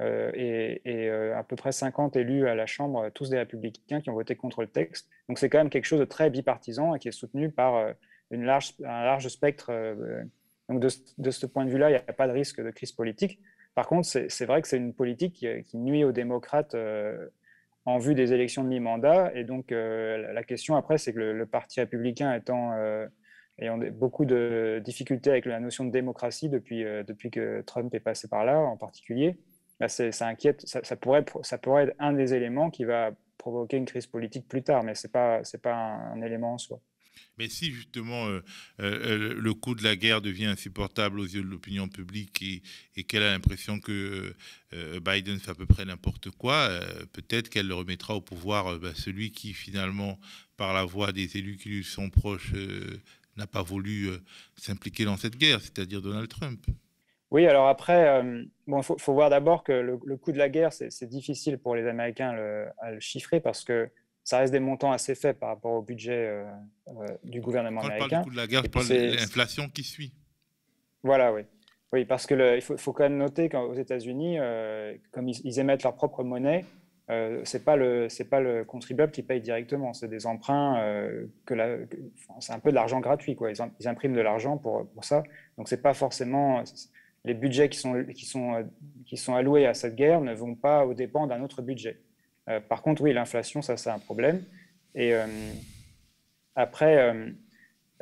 Euh, 0.00 0.30
et, 0.34 1.08
euh, 1.08 1.36
à 1.36 1.44
peu 1.44 1.54
près 1.54 1.70
50 1.70 2.16
élus 2.16 2.48
à 2.48 2.54
la 2.54 2.66
Chambre, 2.66 3.10
tous 3.10 3.28
des 3.28 3.38
républicains 3.38 4.00
qui 4.00 4.08
ont 4.10 4.14
voté 4.14 4.36
contre 4.36 4.62
le 4.62 4.68
texte. 4.68 5.08
Donc 5.28 5.38
c'est 5.38 5.50
quand 5.50 5.58
même 5.58 5.70
quelque 5.70 5.84
chose 5.84 6.00
de 6.00 6.04
très 6.04 6.30
bipartisan 6.30 6.94
et 6.94 6.98
qui 6.98 7.08
est 7.08 7.12
soutenu 7.12 7.50
par 7.50 7.76
euh, 7.76 7.92
un 8.32 8.38
large 8.42 9.28
spectre. 9.28 9.70
donc 10.68 10.80
de, 10.80 11.30
ce 11.30 11.46
point 11.46 11.66
de 11.66 11.70
vue-là, 11.70 11.90
il 11.90 11.92
n'y 11.92 11.98
a 11.98 12.12
pas 12.12 12.26
de 12.26 12.32
risque 12.32 12.62
de 12.62 12.70
crise 12.70 12.92
politique. 12.92 13.38
Par 13.74 13.86
contre, 13.86 14.06
c'est 14.06 14.46
vrai 14.46 14.62
que 14.62 14.68
c'est 14.68 14.78
une 14.78 14.94
politique 14.94 15.46
qui, 15.64 15.76
nuit 15.76 16.04
aux 16.04 16.12
démocrates 16.12 16.74
en 17.84 17.98
vue 17.98 18.14
des 18.14 18.32
élections 18.32 18.64
de 18.64 18.68
mi-mandat. 18.68 19.32
Et 19.34 19.44
donc, 19.44 19.70
la 19.70 20.42
question 20.44 20.76
après, 20.76 20.96
c'est 20.96 21.12
que 21.12 21.18
le, 21.18 21.46
Parti 21.46 21.80
républicain 21.80 22.34
étant, 22.34 22.72
ayant 23.58 23.78
beaucoup 23.92 24.24
de 24.24 24.80
difficultés 24.82 25.28
avec 25.28 25.44
la 25.44 25.60
notion 25.60 25.84
de 25.84 25.90
démocratie 25.90 26.48
depuis 26.48 27.30
que 27.30 27.60
Trump 27.66 27.94
est 27.94 28.00
passé 28.00 28.28
par 28.28 28.46
là, 28.46 28.58
en 28.58 28.78
particulier, 28.78 29.36
ça 29.88 30.26
inquiète, 30.26 30.66
ça, 30.66 30.96
pourrait, 30.96 31.24
ça 31.42 31.58
pourrait 31.58 31.84
être 31.84 31.96
un 31.98 32.12
des 32.12 32.34
éléments 32.34 32.70
qui 32.70 32.84
va 32.84 33.12
provoquer 33.42 33.76
une 33.76 33.86
crise 33.86 34.06
politique 34.06 34.46
plus 34.46 34.62
tard, 34.62 34.84
mais 34.84 34.94
ce 34.94 35.06
n'est 35.06 35.10
pas, 35.10 35.42
pas 35.62 35.74
un, 35.74 36.22
élément 36.22 36.54
en 36.54 36.58
soi. 36.58 36.80
Mais 37.38 37.48
si 37.48 37.72
justement 37.72 38.26
euh, 38.28 38.40
euh, 38.80 39.34
le 39.34 39.54
coût 39.54 39.74
de 39.74 39.82
la 39.82 39.96
guerre 39.96 40.20
devient 40.20 40.46
insupportable 40.46 41.18
aux 41.18 41.24
yeux 41.24 41.42
de 41.42 41.48
l'opinion 41.48 41.88
publique 41.88 42.62
et, 42.94 43.04
qu'elle 43.04 43.22
a 43.22 43.32
l'impression 43.32 43.80
que 43.80 44.34
euh, 44.74 45.00
Biden 45.00 45.38
fait 45.38 45.50
à 45.50 45.54
peu 45.54 45.66
près 45.66 45.84
n'importe 45.84 46.30
quoi, 46.30 46.70
peut-être 47.12 47.48
qu'elle 47.48 47.66
le 47.66 47.74
remettra 47.74 48.14
au 48.14 48.20
pouvoir 48.20 48.78
bah, 48.78 48.92
celui 48.94 49.32
qui 49.32 49.54
finalement, 49.54 50.18
par 50.56 50.72
la 50.72 50.84
voix 50.84 51.12
des 51.12 51.36
élus 51.36 51.56
qui 51.56 51.70
lui 51.70 51.84
sont 51.84 52.10
proches, 52.10 52.52
n'a 53.36 53.46
pas 53.46 53.62
voulu 53.62 54.10
s'impliquer 54.56 55.04
dans 55.04 55.16
cette 55.16 55.36
guerre, 55.36 55.60
c'est-à-dire 55.60 56.02
Donald 56.02 56.28
Trump. 56.28 56.64
Oui, 57.30 57.46
alors 57.46 57.66
après, 57.66 58.22
bon, 58.72 58.82
faut, 58.82 58.96
faut, 58.98 59.12
voir 59.12 59.28
d'abord 59.30 59.62
que 59.62 59.72
le, 59.72 60.16
coût 60.16 60.32
de 60.32 60.38
la 60.38 60.48
guerre, 60.48 60.72
c'est 60.72 61.06
difficile 61.06 61.58
pour 61.58 61.76
les 61.76 61.86
Américains 61.86 62.30
à 62.78 62.90
le 62.90 63.00
chiffrer 63.00 63.40
parce 63.40 63.64
que 63.64 63.90
ça 64.24 64.38
reste 64.38 64.52
des 64.52 64.60
montants 64.60 64.92
assez 64.92 65.14
faibles 65.14 65.38
par 65.38 65.50
rapport 65.50 65.72
au 65.72 65.82
budget 65.82 66.26
euh, 66.26 66.44
euh, 66.88 67.06
du 67.24 67.40
gouvernement 67.40 67.82
américain. 67.82 68.04
Quand 68.04 68.08
parle 68.08 68.22
du 68.22 68.28
coût 68.28 68.34
de 68.34 68.36
la 68.36 68.46
guerre, 68.46 68.62
c'est 68.82 69.10
l'inflation 69.10 69.68
qui 69.68 69.82
suit. 69.82 70.12
Voilà, 71.02 71.32
oui. 71.32 71.42
Oui, 71.92 72.06
parce 72.06 72.26
que 72.26 72.56
il 72.56 72.62
faut, 72.62 72.92
quand 72.92 73.02
même 73.02 73.18
noter 73.18 73.50
qu'aux 73.50 73.74
États-Unis, 73.74 74.38
euh, 74.38 74.96
comme 75.10 75.28
ils, 75.28 75.58
émettent 75.58 75.82
leur 75.82 75.94
propre 75.94 76.24
monnaie, 76.24 76.64
euh, 77.10 77.42
c'est 77.44 77.64
pas 77.64 77.76
le 77.76 78.08
pas 78.30 78.40
le 78.40 78.64
contribuable 78.64 79.12
qui 79.12 79.22
paye 79.22 79.42
directement, 79.42 79.92
c'est 79.92 80.08
des 80.08 80.24
emprunts 80.26 80.80
que, 81.44 81.54
c'est 82.40 82.54
un 82.54 82.60
peu 82.60 82.70
de 82.70 82.76
l'argent 82.76 83.00
gratuit 83.00 83.36
quoi. 83.36 83.50
Ils, 83.50 83.88
impriment 83.88 84.14
de 84.14 84.22
l'argent 84.22 84.56
pour, 84.56 84.88
pour 84.88 85.04
ça, 85.04 85.22
donc 85.58 85.68
c'est 85.68 85.82
pas 85.82 85.92
forcément 85.92 86.62
les 87.24 87.34
budgets 87.34 87.68
qui 87.68 87.78
sont 87.78 88.04
qui 88.14 88.26
sont 88.26 88.68
qui 89.06 89.16
sont 89.16 89.34
alloués 89.34 89.66
à 89.66 89.74
cette 89.74 89.94
guerre 89.94 90.20
ne 90.20 90.34
vont 90.34 90.54
pas 90.54 90.86
au 90.86 90.94
dépens 90.94 91.26
d'un 91.26 91.42
autre 91.42 91.62
budget. 91.62 92.00
Euh, 92.48 92.60
par 92.60 92.82
contre, 92.82 93.02
oui, 93.02 93.12
l'inflation, 93.12 93.62
ça, 93.62 93.76
c'est 93.76 93.90
un 93.90 93.98
problème. 93.98 94.44
Et 94.94 95.14
euh, 95.14 95.26
après, 96.54 96.98
euh, 96.98 97.30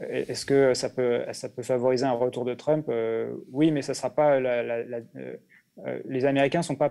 est-ce 0.09 0.46
que 0.46 0.74
ça 0.74 0.90
peut, 0.90 1.24
ça 1.33 1.48
peut 1.48 1.62
favoriser 1.62 2.06
un 2.06 2.12
retour 2.12 2.44
de 2.44 2.54
Trump? 2.54 2.90
Oui, 3.52 3.70
mais 3.70 3.83
ça 3.83 3.94
sera 3.94 4.11
pas. 4.11 4.40
les 6.09 6.24
Américains 6.24 6.62
sont 6.62 6.76
pas 6.76 6.88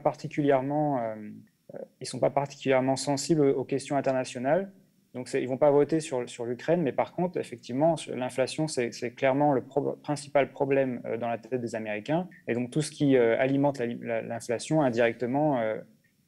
sont 2.04 2.20
pas 2.20 2.30
particulièrement 2.30 2.96
sensibles 2.96 3.46
aux 3.46 3.64
questions 3.64 3.98
internationales. 3.98 4.72
Donc, 5.16 5.30
ils 5.34 5.48
vont 5.48 5.58
pas 5.58 5.72
voter 5.72 6.00
sur, 6.00 6.30
sur 6.30 6.46
l'Ukraine, 6.46 6.84
mais 6.84 6.92
par 6.92 7.14
contre, 7.14 7.38
effectivement, 7.38 7.96
l'inflation, 8.10 8.68
c'est 8.68 9.16
clairement 9.16 9.54
le 9.54 9.64
principal 10.04 10.52
problème 10.52 11.02
dans 11.20 11.28
la 11.28 11.40
tête 11.40 11.60
des 11.62 11.74
Américains. 11.74 12.28
Et 12.48 12.54
donc, 12.54 12.70
tout 12.70 12.82
ce 12.84 12.92
qui 12.92 13.18
alimente 13.18 13.80
l'inflation 13.80 14.84
indirectement 14.84 15.60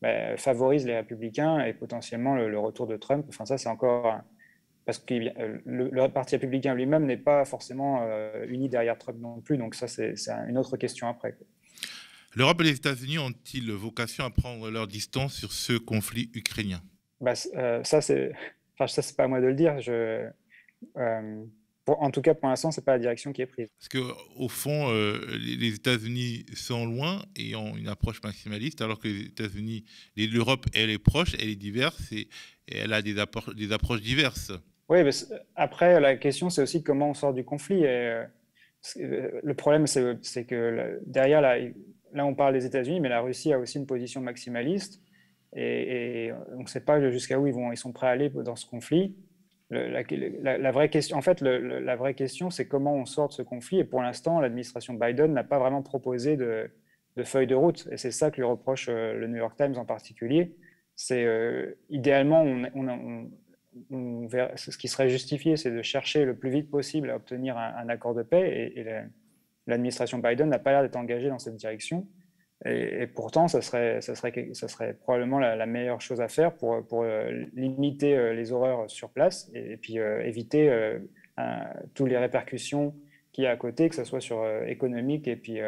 bah, 0.02 0.36
favorise 0.36 0.88
les 0.88 0.96
républicains 0.96 1.63
et 1.63 1.74
potentiellement 1.74 2.36
le, 2.36 2.58
retour 2.58 2.88
de 2.88 2.98
Trump. 2.98 3.26
Enfin, 3.30 3.46
ça, 3.46 3.58
c'est 3.58 3.70
encore. 3.70 4.20
Parce 4.86 4.98
que 4.98 5.13
le, 5.13 6.08
Parti 6.08 6.36
républicain 6.36 6.74
lui-même 6.74 7.06
n'est 7.06 7.17
pas 7.17 7.46
forcément 7.46 8.02
euh, 8.02 8.46
uni 8.48 8.67
derrière 8.67 8.98
Trump 8.98 9.20
non 9.22 9.39
plus. 9.41 9.58
Donc, 9.58 9.76
ça, 9.76 9.88
c'est 9.88 10.15
une 10.50 10.58
autre 10.58 10.76
question 10.76 11.08
après. 11.08 11.38
L'Europe 12.34 12.62
et 12.62 12.63
les 12.63 12.76
États-Unis 12.76 13.20
ont-ils 13.20 13.72
vocation 13.72 14.26
à 14.26 14.32
prendre 14.32 14.72
leur 14.72 14.88
distance 14.88 15.36
sur 15.36 15.52
ce 15.52 15.74
conflit 15.74 16.32
ukrainien? 16.34 16.82
Bah, 17.20 17.34
euh, 17.56 17.84
Ça, 17.84 18.02
c'est. 18.02 18.34
Enfin, 18.82 18.91
ça, 18.91 19.04
c'est 19.04 19.15
pas 19.15 19.26
à 19.26 19.28
moi 19.28 19.39
de 19.41 19.46
le 19.46 19.54
dire. 19.54 19.80
Je. 19.80 20.28
Euh, 20.98 21.44
en 21.88 22.10
tout 22.10 22.22
cas, 22.22 22.34
pour 22.34 22.50
l'instant, 22.50 22.72
ce 22.72 22.80
n'est 22.80 22.84
pas 22.84 22.94
la 22.94 23.00
direction 23.00 23.32
qui 23.32 23.41
est 23.41 23.46
prise. 23.46 23.70
Parce 23.78 23.89
qu'au 23.89 24.48
fond, 24.48 24.89
euh, 24.89 25.20
les 25.39 25.76
États-Unis 25.76 26.46
sont 26.56 26.86
loin 26.86 27.22
et 27.36 27.56
ont 27.56 27.76
une 27.76 27.89
approche 27.89 28.24
maximaliste, 28.24 28.82
alors 28.82 29.00
que 29.00 29.08
les 29.08 29.26
États-Unis, 29.26 29.84
l'Europe, 30.15 30.65
elle 30.74 30.89
est 30.89 30.98
proche, 30.98 31.36
elle 31.39 31.50
est 31.50 31.56
diverse 31.56 32.12
et, 32.12 32.28
elle 32.67 32.94
a 32.94 33.02
des, 33.02 33.13
des, 33.56 33.72
approches 33.72 34.02
diverses. 34.02 34.52
Oui, 34.89 35.04
mais 35.04 35.12
après, 35.56 36.00
la 36.00 36.15
question, 36.15 36.50
c'est 36.50 36.62
aussi 36.62 36.82
comment 36.82 37.10
on 37.10 37.13
sort 37.13 37.34
du 37.34 37.44
conflit. 37.44 37.84
Et, 37.84 38.24
euh, 38.98 39.41
le 39.44 39.54
problème, 39.54 39.86
c'est 39.86 40.46
que 40.46 41.00
derrière, 41.06 41.41
là, 41.41 41.60
là, 42.13 42.26
on 42.26 42.34
parle 42.34 42.54
des 42.54 42.65
États-Unis, 42.65 43.00
mais 43.00 43.10
la 43.10 43.22
Russie 43.22 43.54
a 43.54 43.60
aussi 43.60 43.78
une 43.78 43.86
position 43.88 44.22
maximaliste. 44.22 45.02
Et, 45.54 46.28
et 46.28 46.34
on 46.56 46.62
ne 46.62 46.68
sait 46.68 46.84
pas 46.86 47.02
jusqu'à 47.12 47.40
où 47.40 47.48
ils, 47.48 47.54
vont, 47.54 47.72
ils 47.72 47.78
sont 47.78 47.92
prêts 47.92 48.08
à 48.08 48.12
aller 48.12 48.30
dans 48.30 48.56
ce 48.56 48.66
conflit 48.66 49.16
la, 49.72 50.72
vraie 50.72 50.90
question, 50.90 51.18
en 51.18 51.22
fait, 51.22 51.42
la 51.42 51.96
vraie 51.96 52.14
question, 52.14 52.50
c'est 52.50 52.68
comment 52.68 52.94
on 52.94 53.06
sort 53.06 53.30
de 53.30 53.34
ce 53.34 53.42
conflit. 53.42 53.80
Et 53.80 53.84
pour 53.84 54.02
l'instant, 54.02 54.42
l'administration 54.42 54.94
Biden 54.94 55.34
n'a 55.34 55.44
pas 55.44 55.60
vraiment 55.60 55.82
proposé 55.82 56.36
de, 56.36 56.70
feuille 57.24 57.48
de 57.48 57.56
route. 57.56 57.88
Et 57.92 57.98
c'est 57.98 58.12
ça 58.12 58.32
que 58.32 58.38
lui 58.38 58.44
reproche 58.44 58.90
euh, 58.90 59.14
le 59.14 59.28
New 59.28 59.38
York 59.38 59.56
Times 59.56 59.78
en 59.78 59.86
particulier. 59.86 60.56
C'est 60.96 61.24
euh, 61.24 61.78
idéalement, 61.90 62.44
ce 63.94 64.78
qui 64.78 64.88
serait 64.88 65.10
justifié, 65.10 65.56
c'est 65.56 65.72
de 65.72 65.82
chercher 65.82 66.26
le 66.26 66.36
plus 66.36 66.50
vite 66.50 66.70
possible 66.70 67.10
à 67.10 67.16
obtenir 67.16 67.58
un, 67.58 67.88
accord 67.90 68.14
de 68.14 68.24
paix. 68.24 68.74
Et, 68.76 68.86
l'administration 69.68 70.18
Biden 70.18 70.50
n'a 70.50 70.60
pas 70.60 70.72
l'air 70.72 70.82
d'être 70.82 70.98
engagée 70.98 71.30
dans 71.30 71.40
cette 71.40 71.56
direction. 71.56 72.08
Et, 72.65 73.08
pourtant, 73.08 73.47
ça 73.47 73.62
serait, 73.62 74.02
ça, 74.02 74.13
serait, 74.13 74.50
ça 74.54 74.67
serait 74.67 74.93
probablement 74.93 75.39
la, 75.39 75.65
meilleure 75.65 76.00
chose 76.00 76.21
à 76.21 76.28
faire 76.28 76.54
pour, 76.54 76.86
pour 76.86 77.04
euh, 77.04 77.45
limiter 77.56 78.15
euh, 78.15 78.34
les 78.34 78.52
horreurs 78.52 78.89
sur 78.89 79.10
place 79.10 79.50
et, 79.56 79.78
puis 79.78 80.00
euh, 80.00 80.24
éviter 80.24 80.71
toutes 81.95 82.10
les 82.10 82.17
répercussions 82.17 82.93
qu'il 83.32 83.45
y 83.45 83.47
a 83.47 83.52
à 83.52 83.56
côté, 83.56 83.89
que 83.89 83.95
ce 83.95 84.04
soit 84.04 84.19
sur 84.19 84.45
économique 84.67 85.28
et 85.28 85.36
puis 85.36 85.60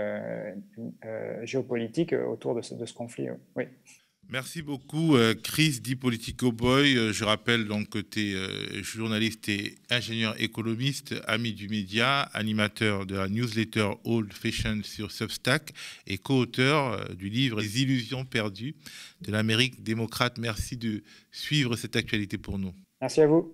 géopolitique 1.44 2.14
autour 2.14 2.54
de 2.54 2.62
ce, 2.62 2.76
de 2.76 2.86
ce 2.86 2.94
conflit. 2.94 3.30
Oui. 3.56 3.66
Merci 4.30 4.62
beaucoup, 4.62 5.16
euh, 5.16 5.36
Chris, 5.36 5.80
dit 5.82 5.96
Politico 5.96 6.52
Boy. 6.52 6.98
Euh, 6.98 7.14
je 7.14 7.24
rappelle 7.24 7.66
donc 7.66 7.90
que 7.90 8.00
tu 8.00 8.32
es 8.32 8.34
euh, 8.34 8.82
journaliste 8.82 9.48
et 9.50 9.76
ingénieur 9.90 10.34
économiste, 10.42 11.14
ami 11.28 11.54
du 11.54 11.68
média, 11.70 12.22
animateur 12.34 13.06
de 13.06 13.16
la 13.16 13.28
newsletter 13.28 13.92
Old 14.06 14.34
Fashion 14.34 14.80
sur 14.84 15.12
Substack 15.12 15.74
et 16.08 16.18
co-auteur 16.18 17.14
du 17.16 17.30
livre 17.30 17.62
Les 17.62 17.82
illusions 17.82 18.26
perdues 18.26 18.76
de 19.22 19.32
l'Amérique 19.32 19.84
démocrate. 19.84 20.38
Merci 20.40 20.78
de 20.78 21.04
suivre 21.32 21.76
cette 21.76 21.96
actualité 21.96 22.38
pour 22.38 22.58
nous. 22.58 22.74
Merci 23.02 23.22
à 23.22 23.28
vous. 23.28 23.54